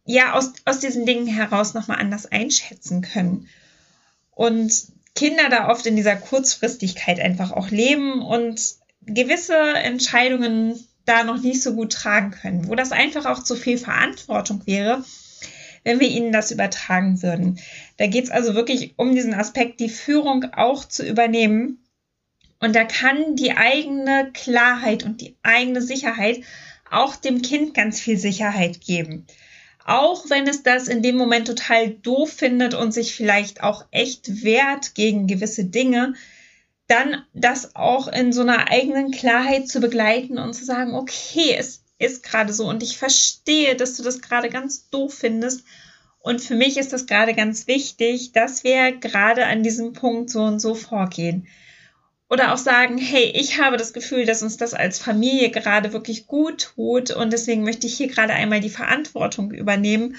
ja 0.06 0.34
aus, 0.34 0.54
aus 0.66 0.80
diesen 0.80 1.06
Dingen 1.06 1.28
heraus 1.28 1.74
nochmal 1.74 2.00
anders 2.00 2.26
einschätzen 2.26 3.02
können. 3.02 3.48
Und 4.32 4.88
Kinder 5.16 5.50
da 5.50 5.70
oft 5.70 5.86
in 5.86 5.96
dieser 5.96 6.16
Kurzfristigkeit 6.16 7.20
einfach 7.20 7.52
auch 7.52 7.70
leben 7.70 8.22
und 8.22 8.60
gewisse 9.02 9.58
Entscheidungen 9.58 10.80
da 11.06 11.24
noch 11.24 11.42
nicht 11.42 11.62
so 11.62 11.76
gut 11.76 11.94
tragen 11.94 12.32
können, 12.32 12.68
wo 12.68 12.76
das 12.76 12.92
einfach 12.92 13.26
auch 13.26 13.44
zu 13.44 13.56
viel 13.56 13.78
Verantwortung 13.78 14.66
wäre, 14.66 15.04
wenn 15.84 16.00
wir 16.00 16.08
ihnen 16.08 16.32
das 16.32 16.52
übertragen 16.52 17.22
würden. 17.22 17.60
Da 17.98 18.08
geht 18.08 18.26
es 18.26 18.32
also 18.32 18.56
wirklich 18.56 18.94
um 18.98 19.14
diesen 19.14 19.34
Aspekt, 19.34 19.80
die 19.80 19.90
Führung 19.90 20.46
auch 20.56 20.86
zu 20.86 21.06
übernehmen. 21.06 21.80
Und 22.60 22.76
da 22.76 22.86
kann 22.86 23.36
die 23.36 23.52
eigene 23.52 24.32
Klarheit 24.34 25.04
und 25.04 25.20
die 25.20 25.36
eigene 25.44 25.82
Sicherheit 25.82 26.42
auch 26.90 27.18
dem 27.18 27.42
Kind 27.42 27.74
ganz 27.74 28.00
viel 28.00 28.18
Sicherheit 28.18 28.80
geben 28.80 29.28
auch 29.86 30.30
wenn 30.30 30.48
es 30.48 30.64
das 30.64 30.88
in 30.88 31.02
dem 31.02 31.18
Moment 31.18 31.48
total 31.48 31.90
doof 31.90 32.32
findet 32.32 32.74
und 32.74 32.94
sich 32.94 33.16
vielleicht 33.16 33.64
auch 33.64 33.86
echt 33.92 34.44
wehrt 34.44 34.96
gegen 34.96 35.28
gewisse 35.28 35.66
Dinge, 35.66 36.14
dann 36.88 37.24
das 37.34 37.76
auch 37.76 38.08
in 38.08 38.34
so 38.34 38.42
einer 38.42 38.70
eigenen 38.70 39.12
Klarheit 39.12 39.68
zu 39.68 39.80
begleiten 39.80 40.38
und 40.38 40.54
zu 40.54 40.66
sagen, 40.66 40.96
okay, 40.96 41.56
es 41.58 41.84
ist 41.98 42.24
gerade 42.24 42.54
so 42.54 42.68
und 42.68 42.84
ich 42.84 42.98
verstehe, 42.98 43.76
dass 43.76 43.96
du 43.96 44.04
das 44.04 44.22
gerade 44.22 44.50
ganz 44.50 44.90
doof 44.90 45.14
findest. 45.14 45.64
Und 46.20 46.42
für 46.42 46.56
mich 46.56 46.78
ist 46.78 46.94
das 46.94 47.06
gerade 47.06 47.34
ganz 47.34 47.68
wichtig, 47.68 48.32
dass 48.32 48.64
wir 48.64 48.94
gerade 48.94 49.46
an 49.46 49.64
diesem 49.64 49.94
Punkt 49.94 50.30
so 50.30 50.42
und 50.44 50.60
so 50.60 50.74
vorgehen. 50.76 51.48
Oder 52.30 52.54
auch 52.54 52.58
sagen, 52.58 52.98
hey, 52.98 53.32
ich 53.36 53.60
habe 53.60 53.78
das 53.78 53.94
Gefühl, 53.94 54.26
dass 54.26 54.42
uns 54.42 54.58
das 54.58 54.74
als 54.74 54.98
Familie 54.98 55.52
gerade 55.52 55.94
wirklich 55.94 56.26
gut 56.26 56.72
tut 56.76 57.12
und 57.12 57.32
deswegen 57.32 57.64
möchte 57.64 57.86
ich 57.86 57.96
hier 57.96 58.08
gerade 58.08 58.34
einmal 58.34 58.60
die 58.60 58.70
Verantwortung 58.70 59.52
übernehmen 59.52 60.16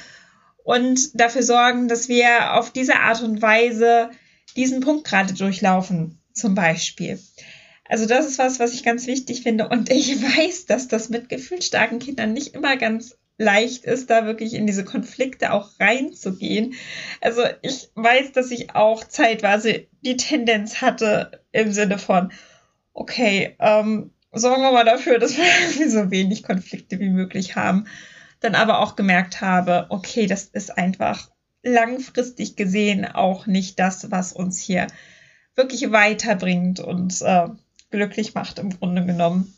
und 0.63 1.19
dafür 1.19 1.43
sorgen, 1.43 1.89
dass 1.89 2.09
wir 2.09 2.55
auf 2.55 2.71
diese 2.71 3.01
Art 3.01 3.23
und 3.23 3.43
Weise 3.43 4.11
diesen 4.57 4.81
Punkt 4.81 5.05
gerade 5.07 5.35
durchlaufen, 5.35 6.21
zum 6.33 6.55
Beispiel. 6.55 7.19
Also 7.87 8.07
das 8.07 8.27
ist 8.27 8.39
was, 8.39 8.61
was 8.61 8.73
ich 8.73 8.83
ganz 8.83 9.07
wichtig 9.07 9.43
finde 9.43 9.69
und 9.69 9.91
ich 9.91 10.23
weiß, 10.23 10.67
dass 10.67 10.89
das 10.89 11.11
mit 11.11 11.29
gefühlsstarken 11.29 11.99
Kindern 11.99 12.33
nicht 12.33 12.55
immer 12.55 12.77
ganz 12.77 13.17
leicht 13.37 13.85
ist, 13.85 14.11
da 14.11 14.27
wirklich 14.27 14.55
in 14.55 14.67
diese 14.67 14.85
Konflikte 14.85 15.53
auch 15.53 15.71
reinzugehen. 15.81 16.75
Also 17.21 17.43
ich 17.63 17.91
weiß, 17.95 18.33
dass 18.33 18.51
ich 18.51 18.75
auch 18.75 19.05
zeitweise 19.05 19.87
die 20.03 20.17
Tendenz 20.17 20.81
hatte 20.81 21.43
im 21.53 21.73
Sinne 21.73 21.99
von, 21.99 22.33
okay, 22.93 23.57
ähm, 23.59 24.13
sorgen 24.33 24.63
wir 24.63 24.73
mal 24.73 24.85
dafür, 24.85 25.19
dass 25.19 25.37
wir 25.37 25.45
irgendwie 25.63 25.89
so 25.89 26.11
wenig 26.11 26.43
Konflikte 26.43 27.01
wie 27.01 27.11
möglich 27.11 27.57
haben. 27.57 27.87
Dann 28.41 28.55
aber 28.55 28.81
auch 28.81 28.95
gemerkt 28.95 29.41
habe, 29.41 29.87
okay, 29.89 30.27
das 30.27 30.45
ist 30.45 30.77
einfach 30.77 31.31
langfristig 31.63 32.57
gesehen 32.57 33.07
auch 33.07 33.47
nicht 33.47 33.79
das, 33.79 34.11
was 34.11 34.33
uns 34.33 34.61
hier 34.61 34.87
wirklich 35.57 35.91
weiterbringt 35.91 36.81
und 36.81 37.21
äh, 37.23 37.49
glücklich 37.91 38.35
macht 38.35 38.59
im 38.59 38.71
Grunde 38.71 39.05
genommen. 39.07 39.55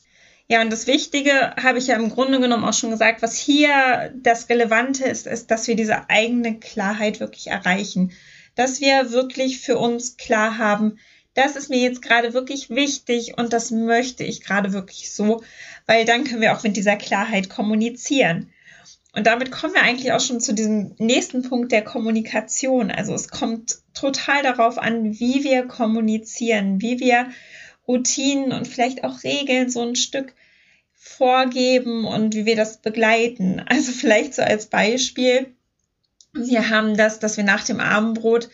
Ja, 0.49 0.61
und 0.61 0.73
das 0.73 0.87
Wichtige 0.87 1.55
habe 1.57 1.79
ich 1.79 1.89
ja 1.89 1.97
im 1.97 2.11
Grunde 2.11 2.39
genommen 2.39 2.65
auch 2.65 2.73
schon 2.73 2.91
gesagt, 2.91 3.21
was 3.21 3.37
hier 3.37 4.13
das 4.15 4.49
Relevante 4.49 5.05
ist, 5.05 5.27
ist, 5.27 5.51
dass 5.51 5.67
wir 5.67 5.75
diese 5.75 6.09
eigene 6.09 6.61
Klarheit 6.61 7.19
wirklich 7.19 7.49
erreichen. 7.49 8.13
Dass 8.55 8.81
wir 8.81 9.11
wirklich 9.11 9.61
für 9.61 9.77
uns 9.77 10.17
klar 10.17 10.59
haben, 10.59 10.99
das 11.35 11.57
ist 11.57 11.69
mir 11.69 11.81
jetzt 11.81 12.01
gerade 12.01 12.33
wirklich 12.33 12.71
wichtig 12.71 13.37
und 13.37 13.53
das 13.53 13.71
möchte 13.71 14.25
ich 14.25 14.41
gerade 14.41 14.73
wirklich 14.73 15.13
so, 15.13 15.43
weil 15.85 16.05
dann 16.05 16.25
können 16.25 16.41
wir 16.41 16.57
auch 16.57 16.63
mit 16.63 16.77
dieser 16.77 16.97
Klarheit 16.97 17.51
kommunizieren. 17.51 18.51
Und 19.13 19.27
damit 19.27 19.51
kommen 19.51 19.75
wir 19.75 19.83
eigentlich 19.83 20.13
auch 20.13 20.21
schon 20.21 20.41
zu 20.41 20.55
diesem 20.55 20.95
nächsten 20.99 21.43
Punkt 21.43 21.73
der 21.73 21.83
Kommunikation. 21.83 22.91
Also 22.91 23.15
es 23.15 23.29
kommt 23.29 23.79
total 23.95 24.43
darauf 24.43 24.79
an, 24.79 25.19
wie 25.19 25.43
wir 25.43 25.67
kommunizieren, 25.67 26.81
wie 26.81 27.01
wir 27.01 27.27
Routinen 27.87 28.53
und 28.53 28.67
vielleicht 28.67 29.05
auch 29.05 29.23
Regeln 29.23 29.71
so 29.71 29.83
ein 29.83 29.97
Stück 29.97 30.35
vorgeben 30.95 32.05
und 32.05 32.35
wie 32.35 32.47
wir 32.47 32.57
das 32.57 32.79
begleiten. 32.79 33.63
Also 33.69 33.93
vielleicht 33.93 34.35
so 34.35 34.43
als 34.43 34.67
Beispiel, 34.67 35.55
wir 36.33 36.69
haben 36.69 36.97
das, 36.97 37.19
dass 37.19 37.37
wir 37.37 37.45
nach 37.45 37.65
dem 37.65 37.81
Abendbrot 37.81 38.49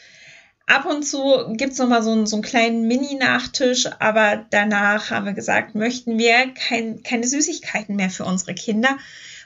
ab 0.67 0.87
und 0.87 1.03
zu 1.03 1.53
gibt's 1.55 1.79
noch 1.79 1.89
mal 1.89 2.03
so, 2.03 2.13
einen, 2.13 2.27
so 2.27 2.37
einen 2.37 2.43
kleinen 2.43 2.87
Mini-Nachtisch, 2.87 3.89
aber 3.99 4.47
danach 4.51 5.11
haben 5.11 5.27
wir 5.27 5.33
gesagt, 5.33 5.75
möchten 5.75 6.19
wir 6.19 6.53
kein, 6.55 7.03
keine 7.03 7.27
Süßigkeiten 7.27 7.97
mehr 7.97 8.11
für 8.11 8.25
unsere 8.25 8.55
Kinder, 8.55 8.99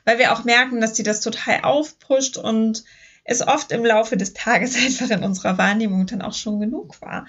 weil 0.05 0.19
wir 0.19 0.33
auch 0.33 0.45
merken, 0.45 0.81
dass 0.81 0.93
die 0.93 1.02
das 1.02 1.21
total 1.21 1.61
aufpusht 1.62 2.37
und 2.37 2.85
es 3.25 3.47
oft 3.47 3.73
im 3.73 3.85
Laufe 3.85 4.16
des 4.16 4.35
Tages 4.35 4.76
einfach 4.85 5.11
in 5.11 5.25
unserer 5.25 5.59
Wahrnehmung 5.59 6.07
dann 6.07 6.23
auch 6.23 6.35
schon 6.35 6.61
genug 6.61 7.00
war. 7.00 7.26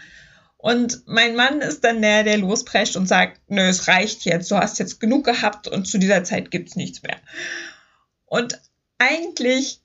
Und 0.57 1.03
mein 1.05 1.35
Mann 1.35 1.61
ist 1.61 1.83
dann 1.83 2.01
der, 2.01 2.23
der 2.23 2.37
losprescht 2.37 2.95
und 2.95 3.07
sagt, 3.07 3.39
nö, 3.47 3.61
es 3.61 3.87
reicht 3.87 4.25
jetzt, 4.25 4.49
du 4.49 4.57
hast 4.57 4.79
jetzt 4.79 4.99
genug 4.99 5.25
gehabt 5.25 5.67
und 5.67 5.87
zu 5.87 5.99
dieser 5.99 6.23
Zeit 6.23 6.49
gibt's 6.49 6.75
nichts 6.75 7.03
mehr. 7.03 7.17
Und 8.25 8.59
eigentlich 8.97 9.81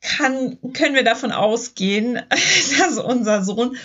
kann, 0.00 0.58
können 0.72 0.94
wir 0.94 1.04
davon 1.04 1.32
ausgehen, 1.32 2.20
dass 2.78 2.98
unser 2.98 3.44
Sohn, 3.44 3.76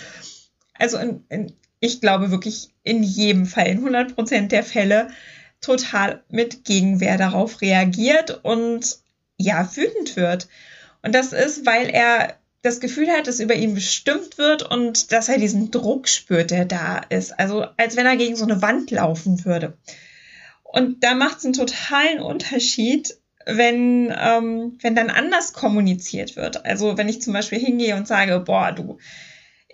also 0.74 0.98
in, 0.98 1.24
in, 1.28 1.52
ich 1.78 2.00
glaube 2.00 2.30
wirklich 2.30 2.70
in 2.82 3.02
jedem 3.02 3.46
Fall, 3.46 3.68
in 3.68 3.78
100 3.78 4.14
Prozent 4.14 4.52
der 4.52 4.64
Fälle, 4.64 5.10
total 5.60 6.24
mit 6.28 6.64
Gegenwehr 6.64 7.18
darauf 7.18 7.60
reagiert 7.60 8.44
und 8.44 8.98
ja, 9.36 9.68
wütend 9.76 10.16
wird. 10.16 10.48
Und 11.02 11.14
das 11.14 11.32
ist, 11.32 11.66
weil 11.66 11.88
er 11.88 12.36
das 12.62 12.78
Gefühl 12.78 13.10
hat, 13.10 13.26
dass 13.26 13.40
über 13.40 13.54
ihn 13.54 13.74
bestimmt 13.74 14.38
wird 14.38 14.62
und 14.62 15.10
dass 15.10 15.28
er 15.28 15.38
diesen 15.38 15.70
Druck 15.72 16.08
spürt, 16.08 16.52
der 16.52 16.64
da 16.64 16.98
ist. 16.98 17.38
Also 17.38 17.66
als 17.76 17.96
wenn 17.96 18.06
er 18.06 18.16
gegen 18.16 18.36
so 18.36 18.44
eine 18.44 18.62
Wand 18.62 18.90
laufen 18.92 19.44
würde. 19.44 19.76
Und 20.62 21.02
da 21.04 21.14
macht 21.14 21.38
es 21.38 21.44
einen 21.44 21.54
totalen 21.54 22.20
Unterschied, 22.20 23.18
wenn, 23.44 24.14
ähm, 24.16 24.78
wenn 24.80 24.94
dann 24.94 25.10
anders 25.10 25.52
kommuniziert 25.52 26.36
wird. 26.36 26.64
Also 26.64 26.96
wenn 26.96 27.08
ich 27.08 27.20
zum 27.20 27.32
Beispiel 27.32 27.58
hingehe 27.58 27.96
und 27.96 28.06
sage, 28.06 28.38
boah, 28.38 28.70
du, 28.70 28.98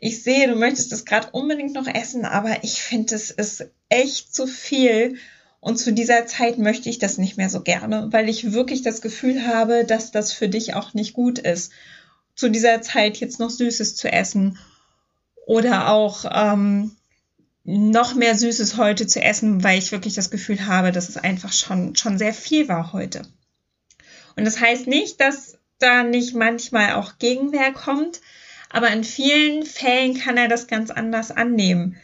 ich 0.01 0.23
sehe, 0.23 0.49
du 0.49 0.55
möchtest 0.55 0.91
das 0.91 1.05
gerade 1.05 1.29
unbedingt 1.33 1.75
noch 1.75 1.87
essen, 1.87 2.25
aber 2.25 2.65
ich 2.65 2.81
finde, 2.81 3.15
es 3.15 3.31
ist 3.31 3.71
echt 3.91 4.35
zu 4.35 4.47
viel. 4.47 5.17
Und 5.61 5.77
zu 5.77 5.93
dieser 5.93 6.25
Zeit 6.27 6.57
möchte 6.57 6.89
ich 6.89 6.99
das 6.99 7.19
nicht 7.19 7.37
mehr 7.37 7.51
so 7.51 7.61
gerne, 7.61 8.09
weil 8.11 8.29
ich 8.29 8.53
wirklich 8.53 8.83
das 8.83 9.03
Gefühl 9.03 9.47
habe, 9.47 9.85
dass 9.85 10.11
das 10.11 10.33
für 10.33 10.49
dich 10.49 10.75
auch 10.75 10.95
nicht 10.95 11.13
gut 11.13 11.39
ist 11.39 11.73
zu 12.39 12.49
dieser 12.49 12.81
Zeit 12.83 13.17
jetzt 13.19 13.41
noch 13.41 13.51
Süßes 13.51 13.97
zu 13.97 14.11
essen 14.11 14.59
oder 15.45 15.89
auch 15.89 16.25
ähm, 16.31 16.93
noch 17.65 18.15
mehr 18.15 18.37
Süßes 18.37 18.77
heute 18.77 19.09
zu 19.09 19.21
essen, 19.21 19.65
weil 19.65 19.79
ich 19.79 19.91
wirklich 19.91 20.15
das 20.15 20.31
Gefühl 20.31 20.65
habe, 20.67 20.93
dass 20.93 21.09
es 21.09 21.17
einfach 21.17 21.53
schon, 21.53 21.97
schon 21.97 22.17
sehr 22.17 22.33
viel 22.33 22.69
war 22.69 22.93
heute. 22.93 23.23
Und 24.37 24.45
das 24.45 24.61
heißt 24.61 24.87
nicht, 24.87 25.21
dass 25.21 25.59
da 25.81 26.05
nicht 26.05 26.37
manchmal 26.37 26.95
auch 26.95 27.19
Gegenwehr 27.19 27.73
kommt, 27.73 28.21
aber 28.71 28.89
in 28.91 29.03
vielen 29.03 29.65
Fällen 29.65 30.17
kann 30.17 30.37
er 30.37 30.47
das 30.47 30.69
ganz 30.69 30.91
anders 30.91 31.33
annehmen, 31.33 31.97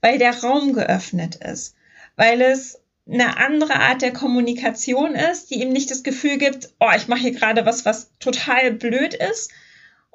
weil 0.00 0.18
der 0.18 0.38
Raum 0.40 0.72
geöffnet 0.72 1.34
ist, 1.34 1.74
weil 2.14 2.40
es 2.40 2.80
eine 3.10 3.38
andere 3.38 3.74
Art 3.74 4.02
der 4.02 4.12
Kommunikation 4.12 5.16
ist, 5.16 5.50
die 5.50 5.62
ihm 5.62 5.72
nicht 5.72 5.90
das 5.90 6.04
Gefühl 6.04 6.38
gibt, 6.38 6.70
oh, 6.78 6.90
ich 6.96 7.08
mache 7.08 7.22
hier 7.22 7.32
gerade 7.32 7.66
was, 7.66 7.84
was 7.84 8.12
total 8.20 8.70
blöd 8.70 9.14
ist, 9.14 9.50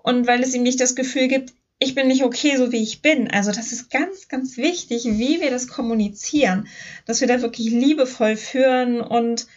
und 0.06 0.28
weil 0.28 0.44
es 0.44 0.54
ihm 0.54 0.62
nicht 0.62 0.80
das 0.80 0.96
Gefühl 0.96 1.28
gibt, 1.28 1.54
ich 1.80 1.96
bin 1.96 2.08
nicht 2.08 2.24
okay, 2.24 2.56
so 2.58 2.72
wie 2.72 2.82
ich 2.82 3.02
bin. 3.02 3.30
Also 3.32 3.52
das 3.52 3.72
ist 3.72 3.90
ganz, 3.90 4.28
ganz 4.28 4.56
wichtig, 4.56 5.06
wie 5.06 5.42
wir 5.42 5.50
das 5.50 5.68
kommunizieren, 5.68 6.68
dass 7.08 7.22
wir 7.22 7.28
da 7.28 7.42
wirklich 7.42 7.72
liebevoll 7.72 8.38
führen 8.38 9.02
und 9.02 9.48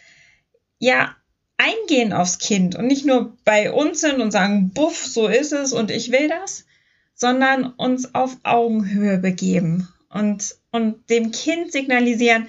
ja, 0.78 1.14
eingehen 1.58 2.14
aufs 2.14 2.38
Kind 2.38 2.76
und 2.76 2.86
nicht 2.86 3.04
nur 3.04 3.36
bei 3.44 3.70
uns 3.70 4.00
sind 4.00 4.22
und 4.22 4.30
sagen, 4.30 4.70
buff, 4.70 5.04
so 5.04 5.28
ist 5.28 5.52
es 5.52 5.74
und 5.74 5.90
ich 5.90 6.12
will 6.12 6.28
das, 6.28 6.64
sondern 7.14 7.66
uns 7.74 8.14
auf 8.14 8.38
Augenhöhe 8.42 9.18
begeben 9.18 9.88
und, 10.08 10.56
und 10.70 11.10
dem 11.10 11.30
Kind 11.30 11.72
signalisieren, 11.72 12.46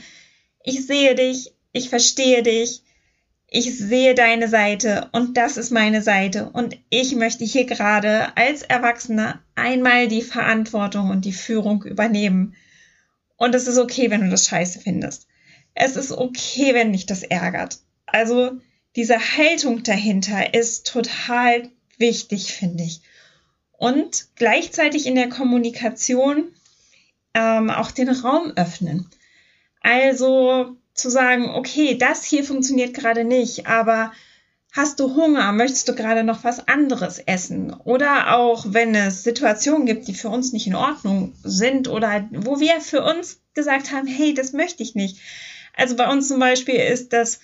ich 0.63 0.85
sehe 0.85 1.15
dich, 1.15 1.51
ich 1.73 1.89
verstehe 1.89 2.43
dich, 2.43 2.81
ich 3.51 3.77
sehe 3.77 4.13
deine 4.13 4.47
Seite 4.47 5.09
und 5.11 5.35
das 5.35 5.57
ist 5.57 5.71
meine 5.71 6.01
Seite 6.01 6.49
und 6.49 6.77
ich 6.89 7.15
möchte 7.15 7.45
hier 7.45 7.65
gerade 7.65 8.37
als 8.37 8.61
Erwachsener 8.61 9.41
einmal 9.55 10.07
die 10.07 10.21
Verantwortung 10.21 11.09
und 11.09 11.25
die 11.25 11.33
Führung 11.33 11.83
übernehmen. 11.83 12.55
Und 13.37 13.55
es 13.55 13.67
ist 13.67 13.79
okay, 13.79 14.11
wenn 14.11 14.21
du 14.21 14.29
das 14.29 14.47
scheiße 14.47 14.79
findest. 14.79 15.27
Es 15.73 15.95
ist 15.95 16.11
okay, 16.11 16.73
wenn 16.73 16.91
dich 16.91 17.07
das 17.07 17.23
ärgert. 17.23 17.79
Also 18.05 18.59
diese 18.95 19.17
Haltung 19.17 19.81
dahinter 19.81 20.53
ist 20.53 20.85
total 20.85 21.69
wichtig, 21.97 22.53
finde 22.53 22.83
ich. 22.83 23.01
Und 23.71 24.27
gleichzeitig 24.35 25.07
in 25.07 25.15
der 25.15 25.29
Kommunikation 25.29 26.49
ähm, 27.33 27.69
auch 27.69 27.91
den 27.91 28.09
Raum 28.09 28.53
öffnen. 28.55 29.09
Also 29.81 30.75
zu 30.99 31.09
sagen, 31.09 31.49
okay, 31.49 31.97
das 31.97 32.23
hier 32.23 32.43
funktioniert 32.43 32.93
gerade 32.93 33.23
nicht, 33.23 33.67
aber 33.67 34.11
hast 34.71 34.99
du 34.99 35.15
Hunger, 35.15 35.51
möchtest 35.51 35.87
du 35.87 35.95
gerade 35.95 36.23
noch 36.23 36.43
was 36.43 36.67
anderes 36.67 37.19
essen? 37.19 37.73
Oder 37.73 38.35
auch 38.35 38.65
wenn 38.67 38.93
es 38.93 39.23
Situationen 39.23 39.85
gibt, 39.85 40.07
die 40.07 40.13
für 40.13 40.29
uns 40.29 40.53
nicht 40.53 40.67
in 40.67 40.75
Ordnung 40.75 41.33
sind 41.43 41.87
oder 41.87 42.27
wo 42.31 42.59
wir 42.59 42.79
für 42.81 43.03
uns 43.03 43.41
gesagt 43.53 43.91
haben, 43.91 44.07
hey, 44.07 44.33
das 44.33 44.53
möchte 44.53 44.83
ich 44.83 44.95
nicht. 44.95 45.17
Also 45.75 45.95
bei 45.95 46.09
uns 46.11 46.27
zum 46.27 46.39
Beispiel 46.39 46.75
ist 46.75 47.13
das 47.13 47.39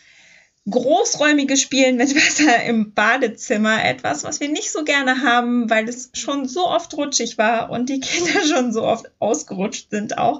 großräumige 0.70 1.58
Spielen 1.58 1.98
mit 1.98 2.16
Wasser 2.16 2.64
im 2.64 2.94
Badezimmer 2.94 3.84
etwas, 3.84 4.24
was 4.24 4.40
wir 4.40 4.50
nicht 4.50 4.72
so 4.72 4.84
gerne 4.84 5.22
haben, 5.22 5.70
weil 5.70 5.88
es 5.88 6.12
schon 6.14 6.48
so 6.48 6.68
oft 6.68 6.96
rutschig 6.96 7.38
war 7.38 7.70
und 7.70 7.90
die 7.90 8.00
Kinder 8.00 8.42
schon 8.48 8.72
so 8.72 8.84
oft 8.84 9.12
ausgerutscht 9.20 9.90
sind 9.90 10.18
auch, 10.18 10.40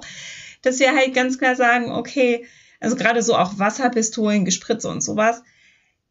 dass 0.62 0.78
wir 0.78 0.94
halt 0.94 1.14
ganz 1.14 1.38
klar 1.38 1.56
sagen, 1.56 1.92
okay, 1.92 2.46
also 2.80 2.96
gerade 2.96 3.22
so 3.22 3.36
auch 3.36 3.58
Wasserpistolen, 3.58 4.44
Gespritze 4.44 4.88
und 4.88 5.02
sowas. 5.02 5.42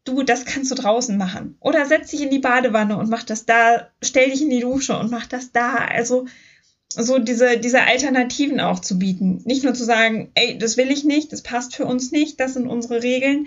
Du, 0.04 0.22
das 0.22 0.44
kannst 0.44 0.70
du 0.70 0.74
draußen 0.76 1.16
machen. 1.16 1.56
Oder 1.60 1.86
setz 1.86 2.10
dich 2.10 2.22
in 2.22 2.30
die 2.30 2.38
Badewanne 2.38 2.96
und 2.96 3.10
mach 3.10 3.24
das 3.24 3.44
da. 3.44 3.88
Stell 4.02 4.30
dich 4.30 4.42
in 4.42 4.50
die 4.50 4.60
Dusche 4.60 4.96
und 4.96 5.10
mach 5.10 5.26
das 5.26 5.52
da. 5.52 5.74
Also 5.74 6.26
so 6.88 7.18
diese, 7.18 7.58
diese 7.58 7.82
Alternativen 7.82 8.60
auch 8.60 8.80
zu 8.80 8.98
bieten. 8.98 9.42
Nicht 9.44 9.64
nur 9.64 9.74
zu 9.74 9.84
sagen, 9.84 10.30
ey, 10.34 10.58
das 10.58 10.76
will 10.76 10.90
ich 10.90 11.04
nicht, 11.04 11.32
das 11.32 11.42
passt 11.42 11.74
für 11.74 11.84
uns 11.84 12.12
nicht, 12.12 12.40
das 12.40 12.54
sind 12.54 12.66
unsere 12.66 13.02
Regeln, 13.02 13.46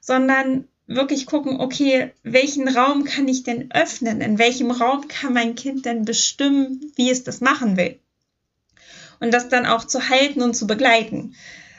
sondern 0.00 0.66
wirklich 0.86 1.26
gucken, 1.26 1.60
okay, 1.60 2.12
welchen 2.22 2.66
Raum 2.66 3.04
kann 3.04 3.28
ich 3.28 3.44
denn 3.44 3.70
öffnen? 3.72 4.20
In 4.20 4.38
welchem 4.38 4.70
Raum 4.70 5.06
kann 5.06 5.34
mein 5.34 5.54
Kind 5.54 5.84
denn 5.84 6.04
bestimmen, 6.04 6.92
wie 6.96 7.10
es 7.10 7.24
das 7.24 7.40
machen 7.40 7.76
will? 7.76 7.98
Und 9.20 9.32
das 9.32 9.48
dann 9.48 9.66
auch 9.66 9.84
zu 9.84 10.08
halten 10.08 10.42
und 10.42 10.54
zu 10.54 10.66
begleiten. 10.66 11.34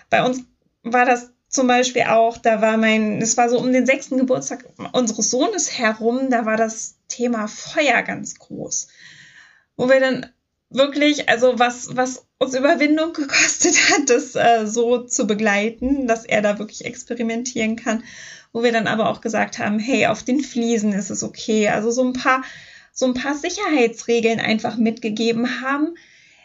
Bei 0.09 0.23
uns 0.23 0.43
war 0.83 1.05
das 1.05 1.31
zum 1.49 1.65
Beispiel 1.65 2.03
auch, 2.03 2.37
da 2.37 2.61
war 2.61 2.77
mein, 2.77 3.21
es 3.21 3.35
war 3.35 3.49
so 3.49 3.59
um 3.59 3.73
den 3.73 3.85
sechsten 3.85 4.17
Geburtstag 4.17 4.65
unseres 4.93 5.31
Sohnes 5.31 5.77
herum, 5.77 6.29
da 6.29 6.45
war 6.45 6.57
das 6.57 6.97
Thema 7.07 7.47
Feuer 7.47 8.03
ganz 8.03 8.35
groß. 8.35 8.87
Wo 9.75 9.89
wir 9.89 9.99
dann 9.99 10.27
wirklich, 10.69 11.27
also 11.27 11.57
was, 11.57 11.95
was 11.95 12.27
uns 12.37 12.53
Überwindung 12.53 13.13
gekostet 13.13 13.75
hat, 13.89 14.09
das 14.09 14.35
äh, 14.35 14.67
so 14.67 14.99
zu 14.99 15.25
begleiten, 15.25 16.05
dass 16.05 16.23
er 16.23 16.43
da 16.43 16.59
wirklich 16.59 16.85
experimentieren 16.85 17.75
kann. 17.75 18.03
Wo 18.53 18.63
wir 18.63 18.71
dann 18.71 18.87
aber 18.87 19.09
auch 19.09 19.21
gesagt 19.21 19.57
haben, 19.57 19.79
hey, 19.79 20.05
auf 20.05 20.23
den 20.23 20.41
Fliesen 20.41 20.93
ist 20.93 21.09
es 21.09 21.23
okay. 21.23 21.69
Also 21.69 21.89
so 21.89 22.03
ein 22.03 22.13
paar, 22.13 22.43
so 22.91 23.07
ein 23.07 23.13
paar 23.15 23.35
Sicherheitsregeln 23.35 24.39
einfach 24.39 24.77
mitgegeben 24.77 25.61
haben, 25.61 25.95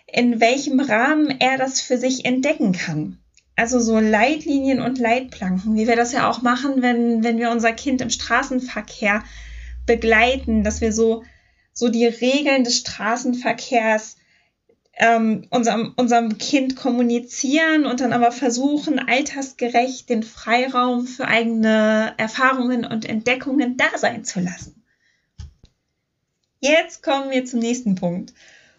in 0.06 0.40
welchem 0.40 0.80
Rahmen 0.80 1.28
er 1.40 1.58
das 1.58 1.82
für 1.82 1.98
sich 1.98 2.24
entdecken 2.24 2.72
kann 2.72 3.18
also 3.56 3.78
so 3.78 3.98
Leitlinien 3.98 4.80
und 4.80 4.98
Leitplanken, 4.98 5.76
wie 5.76 5.86
wir 5.86 5.96
das 5.96 6.12
ja 6.12 6.28
auch 6.28 6.42
machen, 6.42 6.82
wenn, 6.82 7.22
wenn 7.22 7.38
wir 7.38 7.50
unser 7.50 7.72
Kind 7.72 8.00
im 8.00 8.10
Straßenverkehr 8.10 9.22
begleiten, 9.86 10.64
dass 10.64 10.80
wir 10.80 10.92
so, 10.92 11.24
so 11.72 11.88
die 11.88 12.06
Regeln 12.06 12.64
des 12.64 12.78
Straßenverkehrs 12.78 14.16
ähm, 14.96 15.46
unserem, 15.50 15.92
unserem 15.96 16.38
Kind 16.38 16.76
kommunizieren 16.76 17.84
und 17.86 18.00
dann 18.00 18.12
aber 18.12 18.32
versuchen, 18.32 18.98
altersgerecht 18.98 20.08
den 20.08 20.22
Freiraum 20.22 21.06
für 21.06 21.26
eigene 21.26 22.14
Erfahrungen 22.16 22.84
und 22.84 23.04
Entdeckungen 23.04 23.76
da 23.76 23.86
sein 23.96 24.24
zu 24.24 24.40
lassen. 24.40 24.84
Jetzt 26.60 27.02
kommen 27.02 27.30
wir 27.30 27.44
zum 27.44 27.60
nächsten 27.60 27.94
Punkt. 27.94 28.32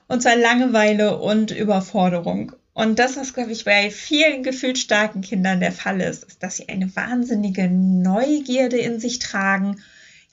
Und 0.08 0.22
zwar 0.22 0.36
Langeweile 0.36 1.18
und 1.18 1.52
Überforderung. 1.52 2.54
Und 2.76 3.00
das, 3.00 3.16
was, 3.16 3.34
glaube 3.34 3.54
ich, 3.54 3.64
bei 3.64 3.90
vielen 3.90 4.44
gefühlt 4.44 4.78
starken 4.78 5.22
Kindern 5.22 5.62
der 5.62 5.72
Fall 5.72 6.02
ist, 6.02 6.26
ist, 6.26 6.44
dass 6.44 6.58
sie 6.58 6.68
eine 6.68 6.94
wahnsinnige 6.94 7.70
Neugierde 7.70 8.78
in 8.78 9.00
sich 9.00 9.20
tragen, 9.20 9.82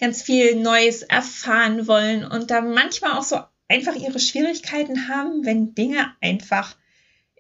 ganz 0.01 0.23
viel 0.23 0.57
Neues 0.57 1.03
erfahren 1.03 1.87
wollen 1.87 2.25
und 2.25 2.51
da 2.51 2.61
manchmal 2.61 3.13
auch 3.13 3.23
so 3.23 3.39
einfach 3.69 3.95
ihre 3.95 4.19
Schwierigkeiten 4.19 5.07
haben, 5.07 5.47
wenn 5.47 5.77
Dinge 5.77 6.13
einfach 6.21 6.75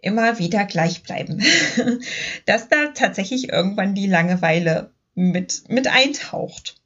immer 0.02 0.38
wieder 0.38 0.64
gleich 0.66 1.02
bleiben. 1.02 1.42
dass 2.46 2.68
da 2.68 2.92
tatsächlich 2.94 3.48
irgendwann 3.48 3.96
die 3.96 4.06
Langeweile 4.06 4.94
mit, 5.16 5.64
mit 5.68 5.88
eintaucht. 5.88 6.76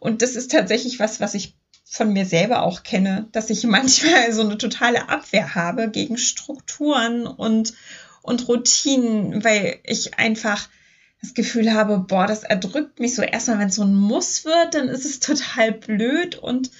Und 0.00 0.20
das 0.20 0.36
ist 0.36 0.52
tatsächlich 0.52 1.00
was, 1.00 1.18
was 1.18 1.32
ich 1.32 1.54
von 1.90 2.12
mir 2.12 2.26
selber 2.26 2.62
auch 2.62 2.82
kenne, 2.82 3.28
dass 3.32 3.50
ich 3.50 3.64
manchmal 3.66 4.32
so 4.32 4.42
eine 4.42 4.58
totale 4.58 5.08
Abwehr 5.08 5.54
habe 5.54 5.90
gegen 5.90 6.18
Strukturen 6.18 7.26
und, 7.26 7.74
und 8.22 8.48
Routinen, 8.48 9.42
weil 9.44 9.78
ich 9.84 10.18
einfach 10.18 10.68
das 11.20 11.34
Gefühl 11.34 11.72
habe, 11.72 11.98
boah, 11.98 12.26
das 12.26 12.44
erdrückt 12.44 13.00
mich 13.00 13.14
so. 13.14 13.22
Erstmal, 13.22 13.58
wenn 13.58 13.68
es 13.68 13.74
so 13.74 13.82
ein 13.82 13.94
Muss 13.94 14.44
wird, 14.44 14.74
dann 14.74 14.88
ist 14.88 15.04
es 15.04 15.20
total 15.20 15.72
blöd 15.72 16.36
und 16.36 16.70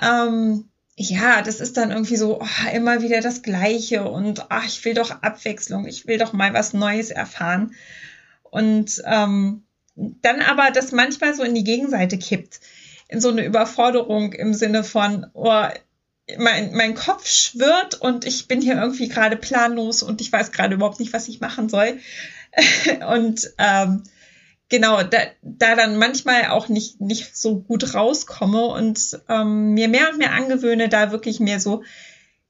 ähm, 0.00 0.68
ja, 0.94 1.42
das 1.42 1.60
ist 1.60 1.76
dann 1.78 1.90
irgendwie 1.90 2.16
so 2.16 2.40
oh, 2.40 2.46
immer 2.74 3.02
wieder 3.02 3.20
das 3.20 3.42
Gleiche 3.42 4.04
und 4.08 4.46
ach, 4.50 4.66
ich 4.66 4.84
will 4.84 4.94
doch 4.94 5.22
Abwechslung, 5.22 5.86
ich 5.86 6.06
will 6.06 6.18
doch 6.18 6.32
mal 6.32 6.52
was 6.52 6.74
Neues 6.74 7.10
erfahren. 7.10 7.74
Und 8.42 9.02
ähm, 9.06 9.64
dann 9.94 10.40
aber 10.42 10.70
das 10.70 10.92
manchmal 10.92 11.34
so 11.34 11.42
in 11.42 11.54
die 11.54 11.64
Gegenseite 11.64 12.18
kippt, 12.18 12.60
in 13.08 13.20
so 13.20 13.28
eine 13.28 13.44
Überforderung 13.44 14.32
im 14.32 14.54
Sinne 14.54 14.84
von, 14.84 15.26
oh, 15.34 15.66
mein, 16.38 16.74
mein 16.74 16.94
Kopf 16.94 17.26
schwirrt 17.26 18.00
und 18.00 18.24
ich 18.24 18.48
bin 18.48 18.60
hier 18.60 18.76
irgendwie 18.76 19.08
gerade 19.08 19.36
planlos 19.36 20.02
und 20.02 20.20
ich 20.20 20.32
weiß 20.32 20.52
gerade 20.52 20.74
überhaupt 20.74 21.00
nicht, 21.00 21.12
was 21.12 21.28
ich 21.28 21.40
machen 21.40 21.68
soll. 21.68 21.98
und 23.08 23.50
ähm, 23.58 24.04
genau, 24.68 25.02
da, 25.02 25.18
da 25.42 25.74
dann 25.74 25.96
manchmal 25.96 26.46
auch 26.46 26.68
nicht, 26.68 27.00
nicht 27.00 27.36
so 27.36 27.60
gut 27.60 27.94
rauskomme 27.94 28.64
und 28.66 29.20
ähm, 29.28 29.74
mir 29.74 29.88
mehr 29.88 30.10
und 30.10 30.18
mehr 30.18 30.32
angewöhne, 30.32 30.88
da 30.88 31.12
wirklich 31.12 31.40
mehr 31.40 31.60
so 31.60 31.82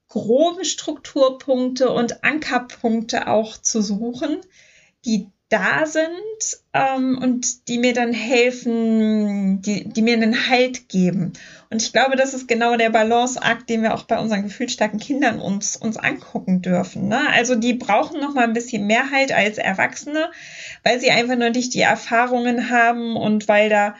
grobe 0.07 0.63
Strukturpunkte 0.63 1.89
und 1.89 2.23
Ankerpunkte 2.23 3.27
auch 3.27 3.57
zu 3.57 3.81
suchen, 3.81 4.41
die 5.05 5.27
da 5.53 5.85
sind 5.85 6.57
ähm, 6.73 7.19
und 7.21 7.67
die 7.67 7.77
mir 7.77 7.93
dann 7.93 8.11
helfen, 8.11 9.61
die, 9.61 9.87
die 9.87 10.01
mir 10.01 10.15
einen 10.15 10.49
Halt 10.49 10.89
geben. 10.89 11.33
Und 11.69 11.83
ich 11.83 11.93
glaube, 11.93 12.15
das 12.15 12.33
ist 12.33 12.47
genau 12.47 12.75
der 12.75 12.89
Balanceakt, 12.89 13.69
den 13.69 13.83
wir 13.83 13.93
auch 13.93 14.03
bei 14.03 14.17
unseren 14.17 14.41
gefühlsstarken 14.41 14.99
Kindern 14.99 15.39
uns, 15.39 15.75
uns 15.75 15.97
angucken 15.97 16.63
dürfen. 16.63 17.07
Ne? 17.07 17.21
Also 17.33 17.53
die 17.53 17.75
brauchen 17.75 18.19
noch 18.19 18.33
mal 18.33 18.45
ein 18.45 18.53
bisschen 18.53 18.87
mehr 18.87 19.11
Halt 19.11 19.31
als 19.31 19.59
Erwachsene, 19.59 20.31
weil 20.83 20.99
sie 20.99 21.11
einfach 21.11 21.35
nur 21.35 21.51
nicht 21.51 21.75
die 21.75 21.81
Erfahrungen 21.81 22.71
haben 22.71 23.15
und 23.15 23.47
weil 23.47 23.69
da 23.69 23.95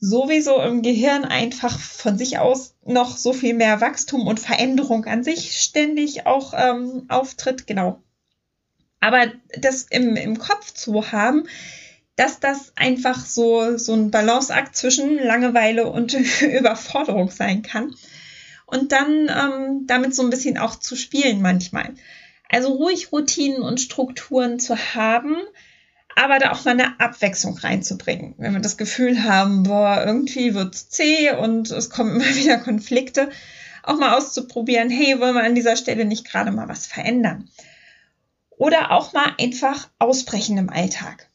sowieso 0.00 0.60
im 0.60 0.82
Gehirn 0.82 1.24
einfach 1.24 1.78
von 1.78 2.18
sich 2.18 2.40
aus 2.40 2.74
noch 2.84 3.16
so 3.16 3.32
viel 3.32 3.54
mehr 3.54 3.80
Wachstum 3.80 4.26
und 4.26 4.40
Veränderung 4.40 5.04
an 5.04 5.22
sich 5.22 5.60
ständig 5.60 6.26
auch 6.26 6.52
ähm, 6.56 7.04
auftritt. 7.08 7.68
Genau. 7.68 8.02
Aber 9.00 9.32
das 9.58 9.82
im, 9.90 10.16
im 10.16 10.38
Kopf 10.38 10.72
zu 10.72 11.10
haben, 11.12 11.44
dass 12.16 12.38
das 12.38 12.72
einfach 12.76 13.24
so, 13.24 13.78
so 13.78 13.94
ein 13.94 14.10
Balanceakt 14.10 14.76
zwischen 14.76 15.16
Langeweile 15.16 15.86
und 15.86 16.12
Überforderung 16.42 17.30
sein 17.30 17.62
kann. 17.62 17.94
Und 18.66 18.92
dann 18.92 19.28
ähm, 19.28 19.86
damit 19.86 20.14
so 20.14 20.22
ein 20.22 20.30
bisschen 20.30 20.58
auch 20.58 20.76
zu 20.76 20.96
spielen 20.96 21.40
manchmal. 21.42 21.94
Also 22.48 22.74
ruhig 22.74 23.10
Routinen 23.10 23.62
und 23.62 23.80
Strukturen 23.80 24.60
zu 24.60 24.76
haben, 24.94 25.36
aber 26.14 26.38
da 26.38 26.52
auch 26.52 26.64
mal 26.64 26.72
eine 26.72 27.00
Abwechslung 27.00 27.56
reinzubringen. 27.56 28.34
Wenn 28.38 28.52
wir 28.52 28.60
das 28.60 28.76
Gefühl 28.76 29.24
haben, 29.24 29.62
boah, 29.62 30.04
irgendwie 30.04 30.54
wird's 30.54 30.88
zäh 30.88 31.30
und 31.32 31.70
es 31.70 31.90
kommen 31.90 32.16
immer 32.16 32.34
wieder 32.36 32.58
Konflikte, 32.58 33.30
auch 33.82 33.96
mal 33.96 34.16
auszuprobieren, 34.16 34.90
hey, 34.90 35.18
wollen 35.20 35.34
wir 35.34 35.42
an 35.42 35.54
dieser 35.54 35.76
Stelle 35.76 36.04
nicht 36.04 36.28
gerade 36.28 36.52
mal 36.52 36.68
was 36.68 36.86
verändern? 36.86 37.48
Oder 38.60 38.90
auch 38.90 39.14
mal 39.14 39.32
einfach 39.40 39.88
ausbrechen 39.98 40.58
im 40.58 40.68
Alltag. 40.68 41.30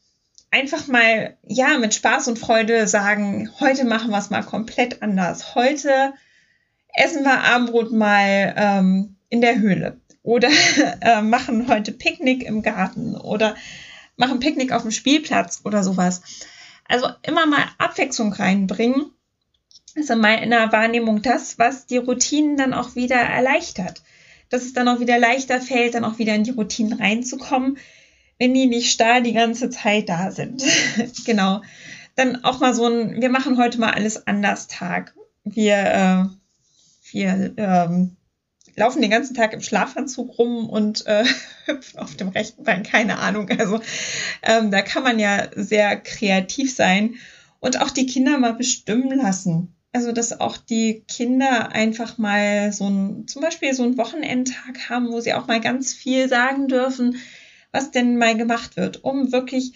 Einfach 0.52 0.86
mal, 0.86 1.36
ja, 1.44 1.76
mit 1.76 1.92
Spaß 1.92 2.28
und 2.28 2.38
Freude 2.38 2.86
sagen, 2.86 3.50
heute 3.58 3.84
machen 3.84 4.12
wir 4.12 4.18
es 4.18 4.30
mal 4.30 4.44
komplett 4.44 5.02
anders. 5.02 5.56
Heute 5.56 6.12
essen 6.94 7.24
wir 7.24 7.40
Abendbrot 7.40 7.90
mal 7.90 8.54
ähm, 8.56 9.16
in 9.28 9.40
der 9.40 9.58
Höhle. 9.58 10.00
Oder 10.22 10.50
äh, 11.00 11.20
machen 11.20 11.66
heute 11.66 11.90
Picknick 11.90 12.44
im 12.44 12.62
Garten. 12.62 13.16
Oder 13.16 13.56
machen 14.16 14.38
Picknick 14.38 14.70
auf 14.70 14.82
dem 14.82 14.92
Spielplatz 14.92 15.62
oder 15.64 15.82
sowas. 15.82 16.22
Also 16.86 17.08
immer 17.22 17.44
mal 17.46 17.64
Abwechslung 17.78 18.32
reinbringen 18.34 19.10
ist 19.96 20.10
in 20.10 20.20
meiner 20.20 20.70
Wahrnehmung 20.70 21.22
das, 21.22 21.58
was 21.58 21.86
die 21.86 21.96
Routinen 21.96 22.56
dann 22.56 22.72
auch 22.72 22.94
wieder 22.94 23.16
erleichtert 23.16 24.02
dass 24.48 24.62
es 24.62 24.72
dann 24.72 24.88
auch 24.88 25.00
wieder 25.00 25.18
leichter 25.18 25.60
fällt, 25.60 25.94
dann 25.94 26.04
auch 26.04 26.18
wieder 26.18 26.34
in 26.34 26.44
die 26.44 26.50
Routinen 26.50 26.94
reinzukommen, 26.94 27.78
wenn 28.38 28.54
die 28.54 28.66
nicht 28.66 28.90
starr 28.90 29.20
die 29.20 29.32
ganze 29.32 29.70
Zeit 29.70 30.08
da 30.08 30.30
sind. 30.30 30.62
genau. 31.24 31.62
Dann 32.14 32.44
auch 32.44 32.60
mal 32.60 32.74
so 32.74 32.86
ein, 32.86 33.20
wir 33.20 33.28
machen 33.28 33.58
heute 33.58 33.78
mal 33.78 33.92
alles 33.92 34.26
anders 34.26 34.68
Tag. 34.68 35.14
Wir, 35.44 35.76
äh, 35.76 36.24
wir 37.12 37.52
ähm, 37.56 38.16
laufen 38.76 39.02
den 39.02 39.10
ganzen 39.10 39.34
Tag 39.34 39.52
im 39.52 39.60
Schlafanzug 39.60 40.38
rum 40.38 40.68
und 40.68 41.06
äh, 41.06 41.24
hüpfen 41.66 41.98
auf 41.98 42.14
dem 42.16 42.28
rechten 42.28 42.64
Bein, 42.64 42.82
keine 42.82 43.18
Ahnung. 43.18 43.48
Also 43.58 43.80
ähm, 44.42 44.70
da 44.70 44.82
kann 44.82 45.02
man 45.02 45.18
ja 45.18 45.48
sehr 45.54 45.96
kreativ 45.96 46.74
sein 46.74 47.16
und 47.60 47.80
auch 47.80 47.90
die 47.90 48.06
Kinder 48.06 48.38
mal 48.38 48.54
bestimmen 48.54 49.10
lassen. 49.10 49.75
Also, 49.96 50.12
dass 50.12 50.40
auch 50.40 50.58
die 50.58 51.04
Kinder 51.08 51.72
einfach 51.72 52.18
mal 52.18 52.70
so 52.70 52.86
ein, 52.86 53.26
zum 53.28 53.40
Beispiel 53.40 53.72
so 53.72 53.82
einen 53.82 53.96
Wochenendtag 53.96 54.90
haben, 54.90 55.10
wo 55.10 55.20
sie 55.20 55.32
auch 55.32 55.46
mal 55.46 55.58
ganz 55.58 55.94
viel 55.94 56.28
sagen 56.28 56.68
dürfen, 56.68 57.16
was 57.72 57.92
denn 57.92 58.18
mal 58.18 58.36
gemacht 58.36 58.76
wird, 58.76 59.04
um 59.04 59.32
wirklich 59.32 59.72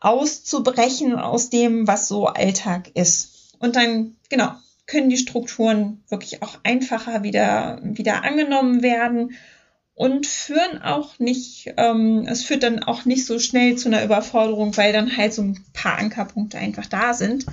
auszubrechen 0.00 1.14
aus 1.14 1.50
dem, 1.50 1.86
was 1.86 2.08
so 2.08 2.26
Alltag 2.26 2.90
ist. 2.94 3.54
Und 3.60 3.76
dann, 3.76 4.16
genau, 4.28 4.50
können 4.88 5.08
die 5.08 5.18
Strukturen 5.18 6.02
wirklich 6.08 6.42
auch 6.42 6.58
einfacher 6.64 7.22
wieder, 7.22 7.78
wieder 7.84 8.24
angenommen 8.24 8.82
werden 8.82 9.36
und 9.94 10.26
führen 10.26 10.82
auch 10.82 11.20
nicht, 11.20 11.72
ähm, 11.76 12.26
es 12.28 12.42
führt 12.42 12.64
dann 12.64 12.82
auch 12.82 13.04
nicht 13.04 13.24
so 13.24 13.38
schnell 13.38 13.76
zu 13.76 13.86
einer 13.86 14.02
Überforderung, 14.02 14.76
weil 14.76 14.92
dann 14.92 15.16
halt 15.16 15.32
so 15.32 15.42
ein 15.42 15.64
paar 15.72 15.96
Ankerpunkte 15.96 16.58
einfach 16.58 16.86
da 16.86 17.14
sind. 17.14 17.46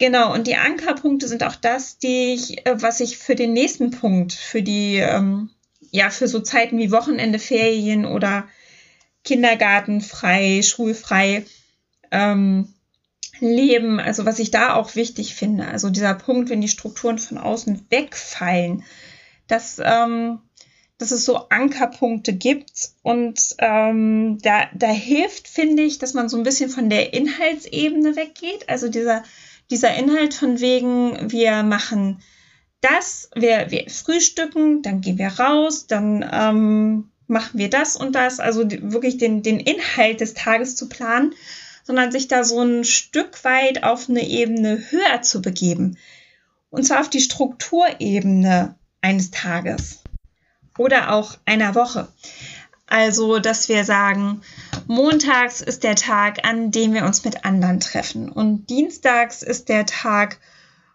Genau, 0.00 0.32
und 0.32 0.46
die 0.46 0.56
Ankerpunkte 0.56 1.28
sind 1.28 1.44
auch 1.44 1.56
das, 1.56 1.98
die 1.98 2.32
ich, 2.32 2.66
äh, 2.66 2.80
was 2.80 3.00
ich 3.00 3.18
für 3.18 3.34
den 3.34 3.52
nächsten 3.52 3.90
Punkt, 3.90 4.32
für 4.32 4.62
die, 4.62 4.96
ähm, 4.96 5.50
ja, 5.90 6.08
für 6.08 6.26
so 6.26 6.40
Zeiten 6.40 6.78
wie 6.78 6.90
Wochenende, 6.90 7.38
Ferien 7.38 8.06
oder 8.06 8.48
Kindergarten 9.24 10.00
frei, 10.00 10.62
schulfrei 10.62 11.44
ähm, 12.10 12.72
leben, 13.40 14.00
also 14.00 14.24
was 14.24 14.38
ich 14.38 14.50
da 14.50 14.74
auch 14.74 14.94
wichtig 14.94 15.34
finde, 15.34 15.66
also 15.68 15.90
dieser 15.90 16.14
Punkt, 16.14 16.48
wenn 16.48 16.62
die 16.62 16.68
Strukturen 16.68 17.18
von 17.18 17.36
außen 17.36 17.84
wegfallen, 17.90 18.84
dass, 19.48 19.82
ähm, 19.84 20.38
dass 20.96 21.10
es 21.10 21.26
so 21.26 21.50
Ankerpunkte 21.50 22.32
gibt 22.32 22.92
und 23.02 23.38
ähm, 23.58 24.38
da, 24.40 24.70
da 24.74 24.88
hilft, 24.88 25.46
finde 25.46 25.82
ich, 25.82 25.98
dass 25.98 26.14
man 26.14 26.30
so 26.30 26.38
ein 26.38 26.42
bisschen 26.42 26.70
von 26.70 26.88
der 26.88 27.12
Inhaltsebene 27.12 28.16
weggeht, 28.16 28.66
also 28.66 28.88
dieser 28.88 29.24
dieser 29.70 29.94
Inhalt 29.94 30.34
von 30.34 30.60
wegen, 30.60 31.30
wir 31.30 31.62
machen 31.62 32.22
das, 32.80 33.30
wir, 33.34 33.70
wir 33.70 33.88
frühstücken, 33.88 34.82
dann 34.82 35.00
gehen 35.00 35.18
wir 35.18 35.28
raus, 35.28 35.86
dann 35.86 36.28
ähm, 36.32 37.10
machen 37.26 37.58
wir 37.58 37.70
das 37.70 37.96
und 37.96 38.14
das, 38.14 38.40
also 38.40 38.68
wirklich 38.70 39.18
den, 39.18 39.42
den 39.42 39.60
Inhalt 39.60 40.20
des 40.20 40.34
Tages 40.34 40.76
zu 40.76 40.88
planen, 40.88 41.34
sondern 41.84 42.12
sich 42.12 42.28
da 42.28 42.44
so 42.44 42.60
ein 42.60 42.84
Stück 42.84 43.44
weit 43.44 43.84
auf 43.84 44.08
eine 44.08 44.26
Ebene 44.26 44.82
höher 44.90 45.22
zu 45.22 45.42
begeben. 45.42 45.96
Und 46.70 46.84
zwar 46.84 47.00
auf 47.00 47.10
die 47.10 47.20
Strukturebene 47.20 48.74
eines 49.00 49.30
Tages 49.30 50.02
oder 50.78 51.12
auch 51.12 51.36
einer 51.44 51.74
Woche. 51.74 52.08
Also, 52.86 53.38
dass 53.38 53.68
wir 53.68 53.84
sagen, 53.84 54.42
montags 54.90 55.60
ist 55.60 55.84
der 55.84 55.94
Tag, 55.94 56.44
an 56.44 56.72
dem 56.72 56.92
wir 56.92 57.04
uns 57.04 57.24
mit 57.24 57.44
anderen 57.44 57.78
treffen. 57.78 58.28
Und 58.28 58.68
dienstags 58.68 59.42
ist 59.42 59.68
der 59.68 59.86
Tag, 59.86 60.38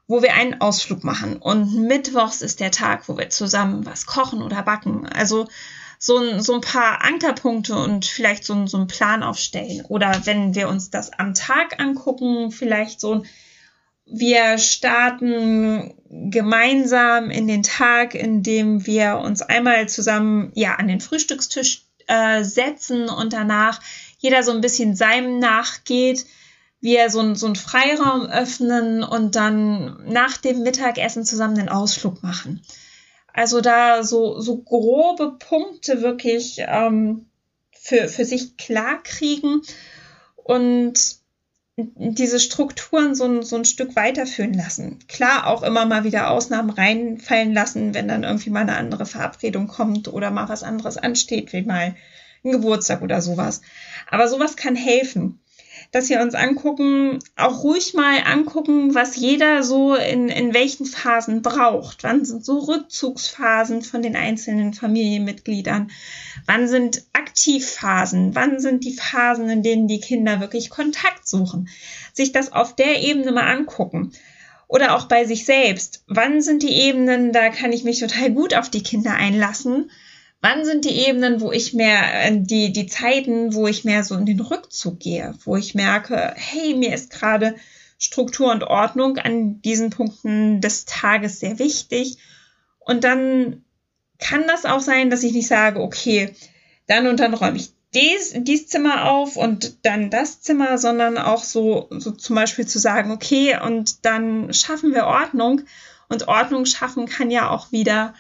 wo 0.06 0.22
wir 0.22 0.34
einen 0.34 0.60
Ausflug 0.60 1.06
machen. 1.06 1.38
Und 1.38 1.88
mittwochs 1.88 2.42
ist 2.42 2.60
der 2.60 2.72
Tag, 2.72 3.08
wo 3.08 3.18
wir 3.18 3.30
zusammen 3.30 3.86
was 3.86 4.06
kochen 4.06 4.44
oder 4.44 4.64
backen. 4.64 5.08
Also 5.08 5.48
so 5.98 6.18
ein, 6.18 6.42
so 6.42 6.56
ein 6.56 6.62
paar 6.62 7.06
Ankerpunkte 7.06 7.74
und 7.74 8.06
vielleicht 8.06 8.44
so, 8.44 8.68
so 8.68 8.76
einen 8.76 8.88
Plan 8.88 9.24
aufstellen. 9.24 9.86
Oder 9.88 10.26
wenn 10.26 10.56
wir 10.56 10.68
uns 10.68 10.90
das 10.90 11.14
am 11.14 11.34
Tag 11.34 11.80
angucken, 11.80 12.52
vielleicht 12.52 13.00
so 13.00 13.14
ein, 13.14 13.26
wir 14.06 14.58
starten 14.58 15.94
gemeinsam 16.10 17.32
in 17.32 17.48
den 17.48 17.64
Tag, 17.64 18.14
indem 18.14 18.86
wir 18.86 19.20
uns 19.20 19.42
einmal 19.42 19.88
zusammen 19.88 20.52
ja 20.54 20.76
an 20.76 20.90
den 20.90 21.00
Frühstückstisch 21.00 21.85
äh, 22.08 22.44
setzen 22.44 23.10
und 23.10 23.34
danach 23.34 23.82
jeder 24.18 24.44
so 24.44 24.52
ein 24.52 24.62
bisschen 24.62 24.96
seinem 24.96 25.40
nachgeht 25.40 26.26
wir 26.86 27.10
so, 27.10 27.34
so 27.34 27.48
einen 27.48 27.56
Freiraum 27.56 28.28
öffnen 28.28 29.04
und 29.04 29.36
dann 29.36 30.04
nach 30.06 30.38
dem 30.38 30.62
Mittagessen 30.62 31.26
zusammen 31.26 31.58
einen 31.58 31.70
Ausflug 31.70 32.22
machen. 32.22 32.62
Also 33.34 33.60
da 33.60 34.04
so, 34.04 34.40
so 34.40 34.58
grobe 34.60 35.38
Punkte 35.40 36.04
wirklich 36.04 36.58
ähm, 36.60 37.26
für, 37.72 38.08
für 38.08 38.24
sich 38.24 38.56
klar 38.58 39.02
kriegen 39.02 39.62
und 40.36 41.18
diese 41.78 42.40
Strukturen 42.40 43.16
so 43.16 43.26
ein, 43.26 43.44
so 43.44 43.58
ein 43.58 43.66
Stück 43.66 43.96
weiterführen 43.96 44.54
lassen. 44.54 45.00
Klar, 45.08 45.48
auch 45.48 45.62
immer 45.62 45.86
mal 45.86 46.06
wieder 46.06 46.30
Ausnahmen 46.30 46.70
reinfallen 46.70 47.54
lassen, 47.54 47.94
wenn 47.94 48.08
dann 48.08 48.24
irgendwie 48.24 48.50
mal 48.50 48.62
eine 48.62 48.78
andere 48.78 49.06
Verabredung 49.06 49.68
kommt 49.68 50.08
oder 50.08 50.32
mal 50.32 50.48
was 50.48 50.64
anderes 50.64 50.98
ansteht, 50.98 51.52
wie 51.52 51.64
mal 51.64 51.96
ein 52.44 52.52
Geburtstag 52.52 53.02
oder 53.02 53.22
sowas. 53.22 53.62
Aber 54.10 54.30
sowas 54.30 54.56
kann 54.56 54.76
helfen 54.76 55.40
dass 55.96 56.10
wir 56.10 56.20
uns 56.20 56.36
angucken, 56.36 57.20
auch 57.38 57.64
ruhig 57.64 57.94
mal 57.94 58.18
angucken, 58.26 58.94
was 58.94 59.16
jeder 59.16 59.64
so 59.64 59.96
in, 59.96 60.28
in 60.28 60.54
welchen 60.54 60.86
Phasen 60.86 61.42
braucht. 61.42 62.04
Wann 62.04 62.26
sind 62.26 62.44
so 62.44 62.60
Rückzugsphasen 62.60 63.82
von 63.82 64.02
den 64.02 64.18
einzelnen 64.18 64.74
Familienmitgliedern? 64.74 65.92
Wann 66.48 66.68
sind 66.68 67.06
Aktivphasen? 67.14 68.36
Wann 68.36 68.60
sind 68.60 68.84
die 68.84 68.92
Phasen, 68.92 69.50
in 69.50 69.64
denen 69.64 69.88
die 69.88 70.02
Kinder 70.02 70.42
wirklich 70.42 70.70
Kontakt 70.70 71.26
suchen? 71.26 71.70
Sich 72.12 72.34
das 72.34 72.52
auf 72.52 72.76
der 72.76 73.02
Ebene 73.02 73.32
mal 73.32 73.50
angucken. 73.50 74.12
Oder 74.68 74.98
auch 74.98 75.06
bei 75.06 75.24
sich 75.24 75.46
selbst. 75.46 76.04
Wann 76.08 76.42
sind 76.42 76.62
die 76.62 76.74
Ebenen, 76.74 77.32
da 77.32 77.48
kann 77.48 77.72
ich 77.72 77.86
mich 77.86 78.02
total 78.02 78.32
gut 78.32 78.54
auf 78.54 78.70
die 78.70 78.84
Kinder 78.84 79.14
einlassen? 79.14 79.90
Wann 80.48 80.64
sind 80.64 80.86
die 80.86 81.08
Ebenen, 81.08 81.42
wo 81.42 81.52
ich 81.52 81.74
mehr, 81.74 82.24
äh, 82.24 82.32
die, 82.40 82.72
die 82.72 82.86
Zeiten, 82.86 83.56
wo 83.56 83.66
ich 83.66 83.84
mehr 83.84 84.04
so 84.04 84.14
in 84.14 84.28
den 84.28 84.40
Rückzug 84.40 85.00
gehe, 85.00 85.34
wo 85.44 85.56
ich 85.56 85.74
merke, 85.74 86.36
hey, 86.36 86.76
mir 86.76 86.94
ist 86.94 87.10
gerade 87.10 87.56
Struktur 87.98 88.52
und 88.52 88.64
Ordnung 88.64 89.18
an 89.18 89.60
diesen 89.64 89.90
Punkten 89.90 90.62
des 90.62 90.86
Tages 90.86 91.40
sehr 91.40 91.58
wichtig. 91.58 92.20
Und 92.78 93.04
dann 93.04 93.64
kann 94.20 94.46
das 94.46 94.66
auch 94.66 94.82
sein, 94.82 95.10
dass 95.10 95.24
ich 95.24 95.34
nicht 95.34 95.48
sage, 95.48 95.80
okay, 95.80 96.36
dann 96.86 97.08
und 97.08 97.20
dann 97.20 97.34
räume 97.34 97.58
ich 97.58 97.72
dies, 97.96 98.36
dies 98.38 98.68
Zimmer 98.68 99.10
auf 99.10 99.38
und 99.38 99.84
dann 99.84 100.12
das 100.12 100.42
Zimmer, 100.42 100.78
sondern 100.78 101.18
auch 101.18 101.44
so, 101.44 101.88
so 101.90 102.12
zum 102.12 102.36
Beispiel 102.36 102.68
zu 102.68 102.78
sagen, 102.78 103.10
okay, 103.10 103.58
und 103.66 104.06
dann 104.06 104.54
schaffen 104.54 104.94
wir 104.94 105.08
Ordnung. 105.08 105.62
Und 106.08 106.28
Ordnung 106.28 106.68
schaffen 106.68 107.08
kann 107.08 107.32
ja 107.32 107.50
auch 107.50 107.72
wieder 107.72 108.14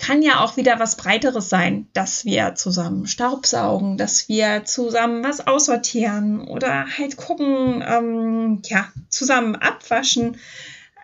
kann 0.00 0.22
ja 0.22 0.42
auch 0.42 0.56
wieder 0.56 0.80
was 0.80 0.96
Breiteres 0.96 1.48
sein, 1.48 1.86
dass 1.92 2.24
wir 2.24 2.54
zusammen 2.54 3.06
Staubsaugen, 3.06 3.98
dass 3.98 4.28
wir 4.28 4.64
zusammen 4.64 5.22
was 5.22 5.46
aussortieren 5.46 6.40
oder 6.40 6.86
halt 6.98 7.16
gucken, 7.16 7.84
ähm, 7.86 8.62
ja, 8.64 8.88
zusammen 9.10 9.56
abwaschen 9.56 10.38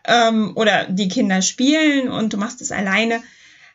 ähm, 0.06 0.52
oder 0.56 0.86
die 0.86 1.08
Kinder 1.08 1.42
spielen 1.42 2.08
und 2.08 2.32
du 2.32 2.38
machst 2.38 2.60
es 2.62 2.72
alleine. 2.72 3.20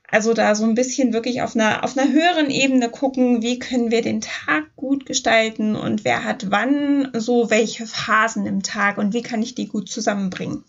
Also 0.09 0.33
da 0.33 0.55
so 0.55 0.65
ein 0.65 0.75
bisschen 0.75 1.13
wirklich 1.13 1.41
auf 1.41 1.55
einer, 1.55 1.85
auf 1.85 1.97
einer 1.97 2.11
höheren 2.11 2.49
Ebene 2.49 2.89
gucken, 2.89 3.41
wie 3.41 3.59
können 3.59 3.91
wir 3.91 4.01
den 4.01 4.19
Tag 4.19 4.75
gut 4.75 5.05
gestalten 5.05 5.77
und 5.77 6.03
wer 6.03 6.25
hat 6.25 6.51
wann 6.51 7.11
so 7.13 7.49
welche 7.49 7.87
Phasen 7.87 8.45
im 8.45 8.61
Tag 8.61 8.97
und 8.97 9.13
wie 9.13 9.21
kann 9.21 9.41
ich 9.41 9.55
die 9.55 9.67
gut 9.67 9.87
zusammenbringen. 9.87 10.65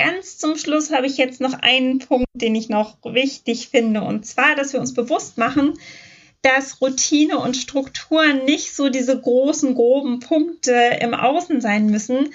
Ganz 0.00 0.38
zum 0.38 0.56
Schluss 0.56 0.90
habe 0.90 1.06
ich 1.06 1.18
jetzt 1.18 1.42
noch 1.42 1.52
einen 1.52 1.98
Punkt, 1.98 2.24
den 2.32 2.54
ich 2.54 2.70
noch 2.70 2.96
wichtig 3.04 3.68
finde, 3.68 4.00
und 4.00 4.24
zwar, 4.24 4.54
dass 4.54 4.72
wir 4.72 4.80
uns 4.80 4.94
bewusst 4.94 5.36
machen, 5.36 5.74
dass 6.40 6.80
Routine 6.80 7.38
und 7.38 7.54
Strukturen 7.54 8.46
nicht 8.46 8.74
so 8.74 8.88
diese 8.88 9.20
großen, 9.20 9.74
groben 9.74 10.20
Punkte 10.20 10.72
im 11.02 11.12
Außen 11.12 11.60
sein 11.60 11.90
müssen, 11.90 12.32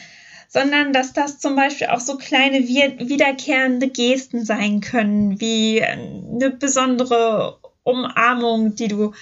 sondern 0.47 0.93
dass 0.93 1.13
das 1.13 1.39
zum 1.39 1.55
Beispiel 1.55 1.87
auch 1.87 2.01
so 2.01 2.17
kleine 2.17 2.67
wiederkehrende 2.67 3.87
Gesten 3.87 4.45
sein 4.45 4.79
können, 4.81 5.41
wie 5.41 5.81
eine 5.81 6.51
besondere 6.51 7.57
Umarmung, 7.81 8.75
die 8.75 8.89
du 8.89 9.13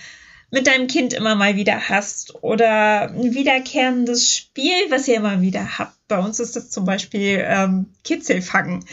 mit 0.54 0.68
deinem 0.68 0.86
Kind 0.86 1.14
immer 1.14 1.34
mal 1.34 1.56
wieder 1.56 1.90
hast 1.90 2.44
oder 2.44 3.10
ein 3.10 3.34
wiederkehrendes 3.34 4.32
Spiel, 4.32 4.76
was 4.90 5.08
ihr 5.08 5.16
immer 5.16 5.42
wieder 5.42 5.80
habt. 5.80 5.96
Bei 6.08 6.20
uns 6.20 6.40
ist 6.40 6.56
das 6.56 6.70
zum 6.70 6.86
Beispiel 6.86 7.44
ähm, 7.44 7.88
Kitzelfangen, 8.04 8.86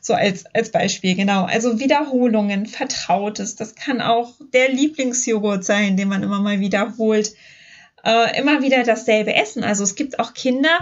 so 0.00 0.14
als, 0.14 0.46
als 0.54 0.70
Beispiel, 0.72 1.14
genau. 1.14 1.44
Also 1.44 1.78
Wiederholungen, 1.78 2.64
Vertrautes, 2.64 3.56
das 3.56 3.74
kann 3.74 4.00
auch 4.00 4.32
der 4.54 4.70
Lieblingsjoghurt 4.70 5.66
sein, 5.66 5.98
den 5.98 6.08
man 6.08 6.22
immer 6.22 6.40
mal 6.40 6.60
wiederholt. 6.60 7.34
Äh, 8.02 8.40
immer 8.40 8.62
wieder 8.62 8.82
dasselbe 8.82 9.34
Essen. 9.34 9.64
Also 9.64 9.84
es 9.84 9.96
gibt 9.96 10.18
auch 10.18 10.32
Kinder, 10.32 10.78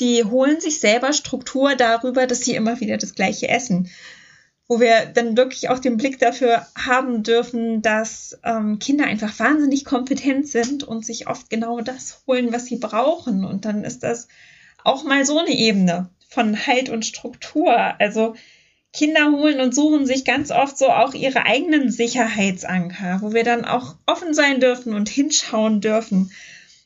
die 0.00 0.24
holen 0.24 0.62
sich 0.62 0.80
selber 0.80 1.12
Struktur 1.12 1.76
darüber, 1.76 2.26
dass 2.26 2.40
sie 2.40 2.54
immer 2.54 2.80
wieder 2.80 2.96
das 2.96 3.14
gleiche 3.14 3.50
essen 3.50 3.90
wo 4.66 4.80
wir 4.80 5.06
dann 5.06 5.36
wirklich 5.36 5.68
auch 5.68 5.78
den 5.78 5.96
Blick 5.96 6.18
dafür 6.18 6.66
haben 6.76 7.22
dürfen, 7.22 7.82
dass 7.82 8.38
ähm, 8.44 8.78
Kinder 8.78 9.04
einfach 9.04 9.38
wahnsinnig 9.38 9.84
kompetent 9.84 10.48
sind 10.48 10.84
und 10.84 11.04
sich 11.04 11.28
oft 11.28 11.50
genau 11.50 11.80
das 11.80 12.22
holen, 12.26 12.52
was 12.52 12.66
sie 12.66 12.76
brauchen. 12.76 13.44
Und 13.44 13.66
dann 13.66 13.84
ist 13.84 14.02
das 14.02 14.28
auch 14.82 15.04
mal 15.04 15.24
so 15.26 15.38
eine 15.38 15.52
Ebene 15.52 16.08
von 16.28 16.66
Halt 16.66 16.88
und 16.88 17.04
Struktur. 17.04 17.74
Also 18.00 18.34
Kinder 18.92 19.32
holen 19.32 19.60
und 19.60 19.74
suchen 19.74 20.06
sich 20.06 20.24
ganz 20.24 20.50
oft 20.50 20.78
so 20.78 20.88
auch 20.88 21.14
ihre 21.14 21.44
eigenen 21.44 21.90
Sicherheitsanker, 21.90 23.18
wo 23.20 23.34
wir 23.34 23.44
dann 23.44 23.64
auch 23.64 23.96
offen 24.06 24.32
sein 24.32 24.60
dürfen 24.60 24.94
und 24.94 25.08
hinschauen 25.08 25.80
dürfen. 25.80 26.30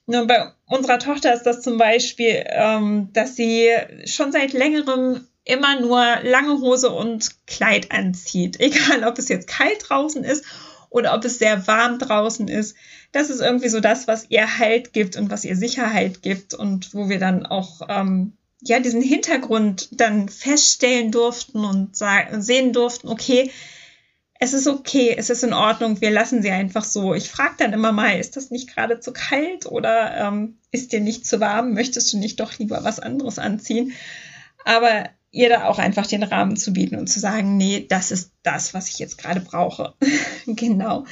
Und 0.07 0.27
bei 0.27 0.51
unserer 0.67 0.99
Tochter 0.99 1.35
ist 1.35 1.43
das 1.43 1.61
zum 1.61 1.77
Beispiel, 1.77 2.45
ähm, 2.47 3.11
dass 3.12 3.37
sie 3.37 3.69
schon 4.07 4.33
seit 4.33 4.55
längerem 4.55 5.27
immer 5.49 5.81
nur 5.81 6.05
lange 6.23 6.61
Hose 6.61 6.91
und 6.91 7.47
Kleid 7.47 7.91
anzieht. 7.91 8.61
Egal, 8.61 9.05
ob 9.05 9.19
es 9.19 9.29
jetzt 9.29 9.49
kalt 9.49 9.89
draußen 9.89 10.23
ist 10.23 10.45
oder 10.91 11.15
ob 11.15 11.25
es 11.25 11.39
sehr 11.39 11.67
warm 11.67 11.99
draußen 11.99 12.49
ist. 12.49 12.77
Das 13.13 13.31
ist 13.31 13.41
irgendwie 13.41 13.69
so 13.69 13.81
das, 13.81 14.07
was 14.07 14.27
ihr 14.29 14.59
Halt 14.59 14.93
gibt 14.93 15.17
und 15.17 15.31
was 15.31 15.45
ihr 15.45 15.57
Sicherheit 15.57 16.23
gibt 16.23 16.55
und 16.55 16.95
wo 16.95 17.09
wir 17.09 17.19
dann 17.19 17.47
auch 17.47 17.81
ähm, 17.89 18.35
ja 18.61 18.79
diesen 18.81 19.03
Hintergrund 19.03 19.89
dann 19.93 20.29
feststellen 20.29 21.11
durften 21.11 21.65
und 21.65 21.97
sehen 21.97 22.73
durften, 22.73 23.09
okay, 23.09 23.51
es 24.41 24.53
ist 24.53 24.69
okay, 24.69 25.15
es 25.17 25.31
ist 25.31 25.43
in 25.43 25.53
Ordnung, 25.53 26.01
wir 26.01 26.11
lassen 26.11 26.43
sie 26.43 26.51
einfach 26.51 26.85
so. 26.85 27.15
Ich 27.15 27.29
frage 27.29 27.55
dann 27.59 27.73
immer 27.73 27.91
mal, 27.91 28.19
ist 28.19 28.37
das 28.37 28.51
nicht 28.51 28.73
gerade 28.73 29.01
zu 29.01 29.13
kalt 29.13 29.67
oder 29.67 30.17
ähm, 30.17 30.59
ist 30.71 30.93
dir 30.93 31.01
nicht 31.01 31.27
zu 31.27 31.41
warm? 31.41 31.73
Möchtest 31.73 32.13
du 32.13 32.19
nicht 32.19 32.39
doch 32.39 32.57
lieber 32.59 32.85
was 32.85 33.01
anderes 33.01 33.39
anziehen? 33.39 33.95
Aber 34.65 35.09
ihr 35.31 35.49
da 35.49 35.64
auch 35.64 35.79
einfach 35.79 36.07
den 36.07 36.23
Rahmen 36.23 36.57
zu 36.57 36.73
bieten 36.73 36.97
und 36.97 37.09
zu 37.09 37.21
sagen, 37.21 37.57
nee, 37.57 37.87
das 37.88 38.11
ist 38.11 38.33
das, 38.43 38.75
was 38.75 38.88
ich 38.88 38.99
jetzt 38.99 39.19
gerade 39.19 39.41
brauche. 39.41 39.95
genau. 40.47 41.05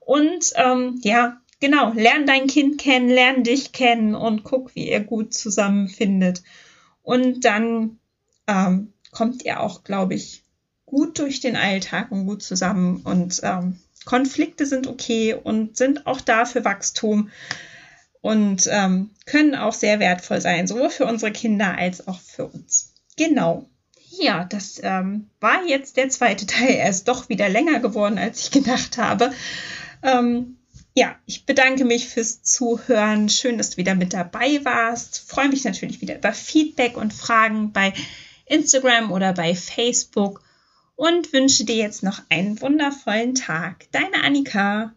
Und 0.00 0.52
ähm, 0.56 0.98
ja, 1.02 1.40
genau, 1.60 1.92
lern 1.92 2.26
dein 2.26 2.46
Kind 2.46 2.78
kennen, 2.78 3.08
lern 3.08 3.44
dich 3.44 3.72
kennen 3.72 4.14
und 4.14 4.44
guck, 4.44 4.74
wie 4.74 4.90
ihr 4.90 5.00
gut 5.00 5.34
zusammenfindet. 5.34 6.42
Und 7.02 7.44
dann 7.44 7.98
ähm, 8.46 8.92
kommt 9.10 9.44
ihr 9.44 9.60
auch, 9.60 9.84
glaube 9.84 10.14
ich, 10.14 10.44
gut 10.86 11.18
durch 11.18 11.40
den 11.40 11.56
Alltag 11.56 12.10
und 12.10 12.26
gut 12.26 12.42
zusammen. 12.42 13.02
Und 13.04 13.40
ähm, 13.42 13.78
Konflikte 14.04 14.64
sind 14.64 14.86
okay 14.86 15.34
und 15.34 15.76
sind 15.76 16.06
auch 16.06 16.20
da 16.20 16.46
für 16.46 16.64
Wachstum 16.64 17.30
und 18.20 18.68
ähm, 18.70 19.10
können 19.26 19.54
auch 19.54 19.74
sehr 19.74 20.00
wertvoll 20.00 20.40
sein, 20.40 20.66
sowohl 20.66 20.90
für 20.90 21.04
unsere 21.04 21.32
Kinder 21.32 21.76
als 21.76 22.08
auch 22.08 22.18
für 22.18 22.46
uns. 22.46 22.94
Genau. 23.18 23.68
Ja, 24.10 24.44
das 24.44 24.80
ähm, 24.82 25.28
war 25.40 25.64
jetzt 25.66 25.96
der 25.98 26.08
zweite 26.08 26.46
Teil. 26.46 26.70
Er 26.70 26.88
ist 26.88 27.08
doch 27.08 27.28
wieder 27.28 27.48
länger 27.48 27.80
geworden, 27.80 28.16
als 28.16 28.44
ich 28.44 28.50
gedacht 28.50 28.96
habe. 28.96 29.32
Ähm, 30.02 30.56
ja, 30.94 31.16
ich 31.26 31.44
bedanke 31.44 31.84
mich 31.84 32.08
fürs 32.08 32.42
Zuhören. 32.42 33.28
Schön, 33.28 33.58
dass 33.58 33.70
du 33.70 33.76
wieder 33.76 33.94
mit 33.94 34.14
dabei 34.14 34.64
warst. 34.64 35.28
Freue 35.28 35.48
mich 35.48 35.64
natürlich 35.64 36.00
wieder 36.00 36.16
über 36.16 36.32
Feedback 36.32 36.96
und 36.96 37.12
Fragen 37.12 37.72
bei 37.72 37.92
Instagram 38.46 39.12
oder 39.12 39.34
bei 39.34 39.54
Facebook 39.54 40.42
und 40.96 41.32
wünsche 41.32 41.64
dir 41.64 41.76
jetzt 41.76 42.02
noch 42.02 42.22
einen 42.30 42.60
wundervollen 42.60 43.34
Tag. 43.34 43.86
Deine 43.92 44.24
Annika. 44.24 44.94